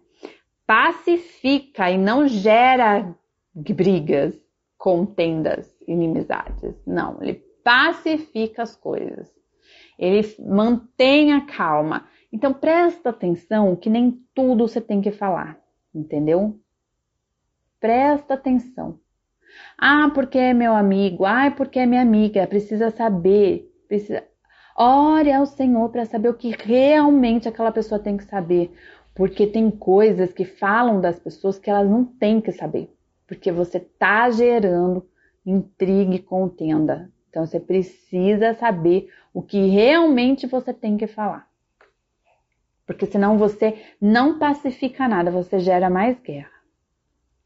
[0.66, 3.16] Pacifica e não gera
[3.54, 4.36] brigas,
[4.78, 6.76] contendas inimizades.
[6.86, 9.30] Não, ele pacifica as coisas.
[9.98, 12.08] Ele mantém a calma.
[12.32, 15.60] Então presta atenção que nem tudo você tem que falar,
[15.94, 16.60] entendeu?
[17.80, 19.00] Presta atenção.
[19.78, 21.26] Ah, porque é meu amigo.
[21.26, 22.46] Ah, porque é minha amiga.
[22.48, 23.72] Precisa saber.
[23.88, 24.24] Precisa.
[24.76, 28.72] Ore ao Senhor para saber o que realmente aquela pessoa tem que saber.
[29.20, 32.90] Porque tem coisas que falam das pessoas que elas não têm que saber.
[33.28, 35.06] Porque você tá gerando
[35.46, 37.12] intriga e contenda.
[37.30, 41.50] Então você precisa saber o que realmente você tem que falar.
[42.86, 46.54] Porque senão você não pacifica nada, você gera mais guerra.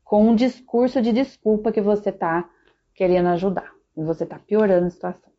[0.04, 2.48] Com um discurso de desculpa que você está
[2.94, 3.74] querendo ajudar.
[3.98, 5.34] E você está piorando a situação.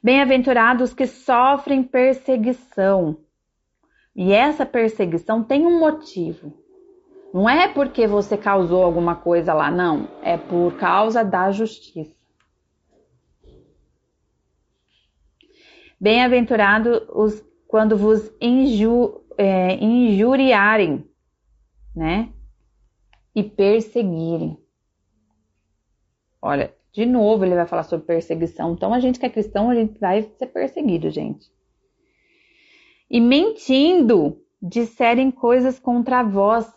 [0.00, 3.18] Bem-aventurados que sofrem perseguição.
[4.18, 6.52] E essa perseguição tem um motivo.
[7.32, 10.08] Não é porque você causou alguma coisa lá, não.
[10.24, 12.18] É por causa da justiça.
[16.00, 21.08] Bem-aventurado os quando vos inju, é, injuriarem,
[21.94, 22.32] né?
[23.32, 24.58] E perseguirem.
[26.42, 28.72] Olha, de novo ele vai falar sobre perseguição.
[28.72, 31.56] Então a gente que é cristão, a gente vai ser perseguido, gente.
[33.10, 36.70] E mentindo, disserem coisas contra vós,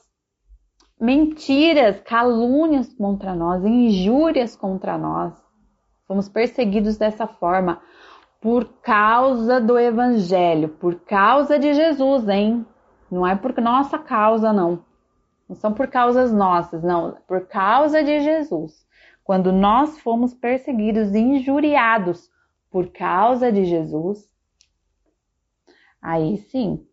[0.99, 5.33] mentiras, calúnias contra nós, injúrias contra nós.
[6.07, 7.81] Fomos perseguidos dessa forma
[8.39, 12.65] por causa do evangelho, por causa de Jesus, hein?
[13.09, 14.83] Não é por nossa causa, não.
[15.49, 18.87] Não são por causas nossas, não, por causa de Jesus.
[19.21, 22.31] Quando nós fomos perseguidos e injuriados
[22.71, 24.30] por causa de Jesus,
[26.01, 26.85] aí sim,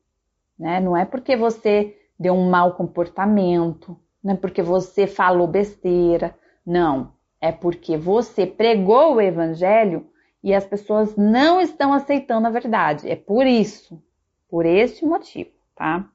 [0.58, 0.80] né?
[0.80, 6.36] Não é porque você deu um mau comportamento, não é porque você falou besteira,
[6.66, 7.16] não.
[7.40, 10.10] É porque você pregou o evangelho
[10.42, 13.08] e as pessoas não estão aceitando a verdade.
[13.08, 14.02] É por isso,
[14.48, 16.10] por este motivo, tá?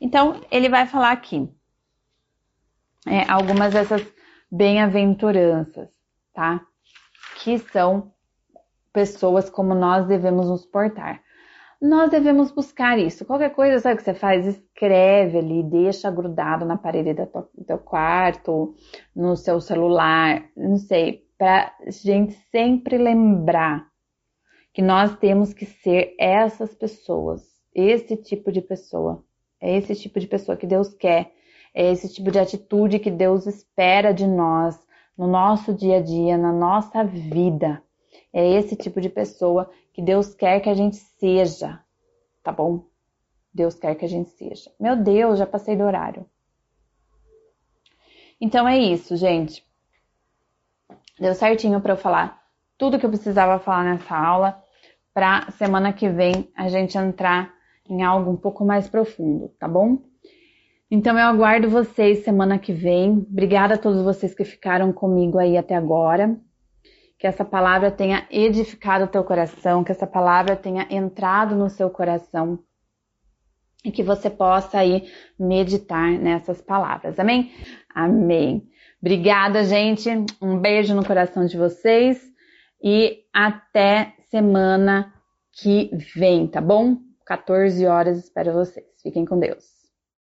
[0.00, 1.48] Então, ele vai falar aqui
[3.06, 4.06] é, algumas dessas
[4.50, 5.88] bem-aventuranças,
[6.34, 6.60] tá?
[7.36, 8.12] Que são
[8.92, 11.22] pessoas como nós devemos nos portar
[11.82, 13.24] nós devemos buscar isso.
[13.24, 14.46] Qualquer coisa, sabe o que você faz?
[14.46, 18.76] Escreve ali, deixa grudado na parede do teu quarto,
[19.14, 23.84] no seu celular, não sei, para gente sempre lembrar
[24.72, 27.42] que nós temos que ser essas pessoas,
[27.74, 29.24] esse tipo de pessoa.
[29.60, 31.32] É esse tipo de pessoa que Deus quer,
[31.74, 34.78] é esse tipo de atitude que Deus espera de nós
[35.18, 37.82] no nosso dia a dia, na nossa vida.
[38.32, 41.80] É esse tipo de pessoa que Deus quer que a gente seja,
[42.42, 42.84] tá bom?
[43.52, 44.70] Deus quer que a gente seja.
[44.80, 46.26] Meu Deus, já passei do horário.
[48.40, 49.64] Então é isso, gente.
[51.20, 52.42] Deu certinho para eu falar
[52.82, 54.60] tudo que eu precisava falar nessa aula,
[55.14, 57.54] para semana que vem a gente entrar
[57.88, 59.98] em algo um pouco mais profundo, tá bom?
[60.90, 63.24] Então eu aguardo vocês semana que vem.
[63.30, 66.36] Obrigada a todos vocês que ficaram comigo aí até agora
[67.22, 71.88] que essa palavra tenha edificado o teu coração, que essa palavra tenha entrado no seu
[71.88, 72.58] coração
[73.84, 75.08] e que você possa aí
[75.38, 77.20] meditar nessas palavras.
[77.20, 77.52] Amém?
[77.94, 78.68] Amém.
[79.00, 80.10] Obrigada, gente.
[80.42, 82.20] Um beijo no coração de vocês
[82.82, 85.14] e até semana
[85.52, 86.96] que vem, tá bom?
[87.24, 88.84] 14 horas, espero vocês.
[89.00, 89.81] Fiquem com Deus.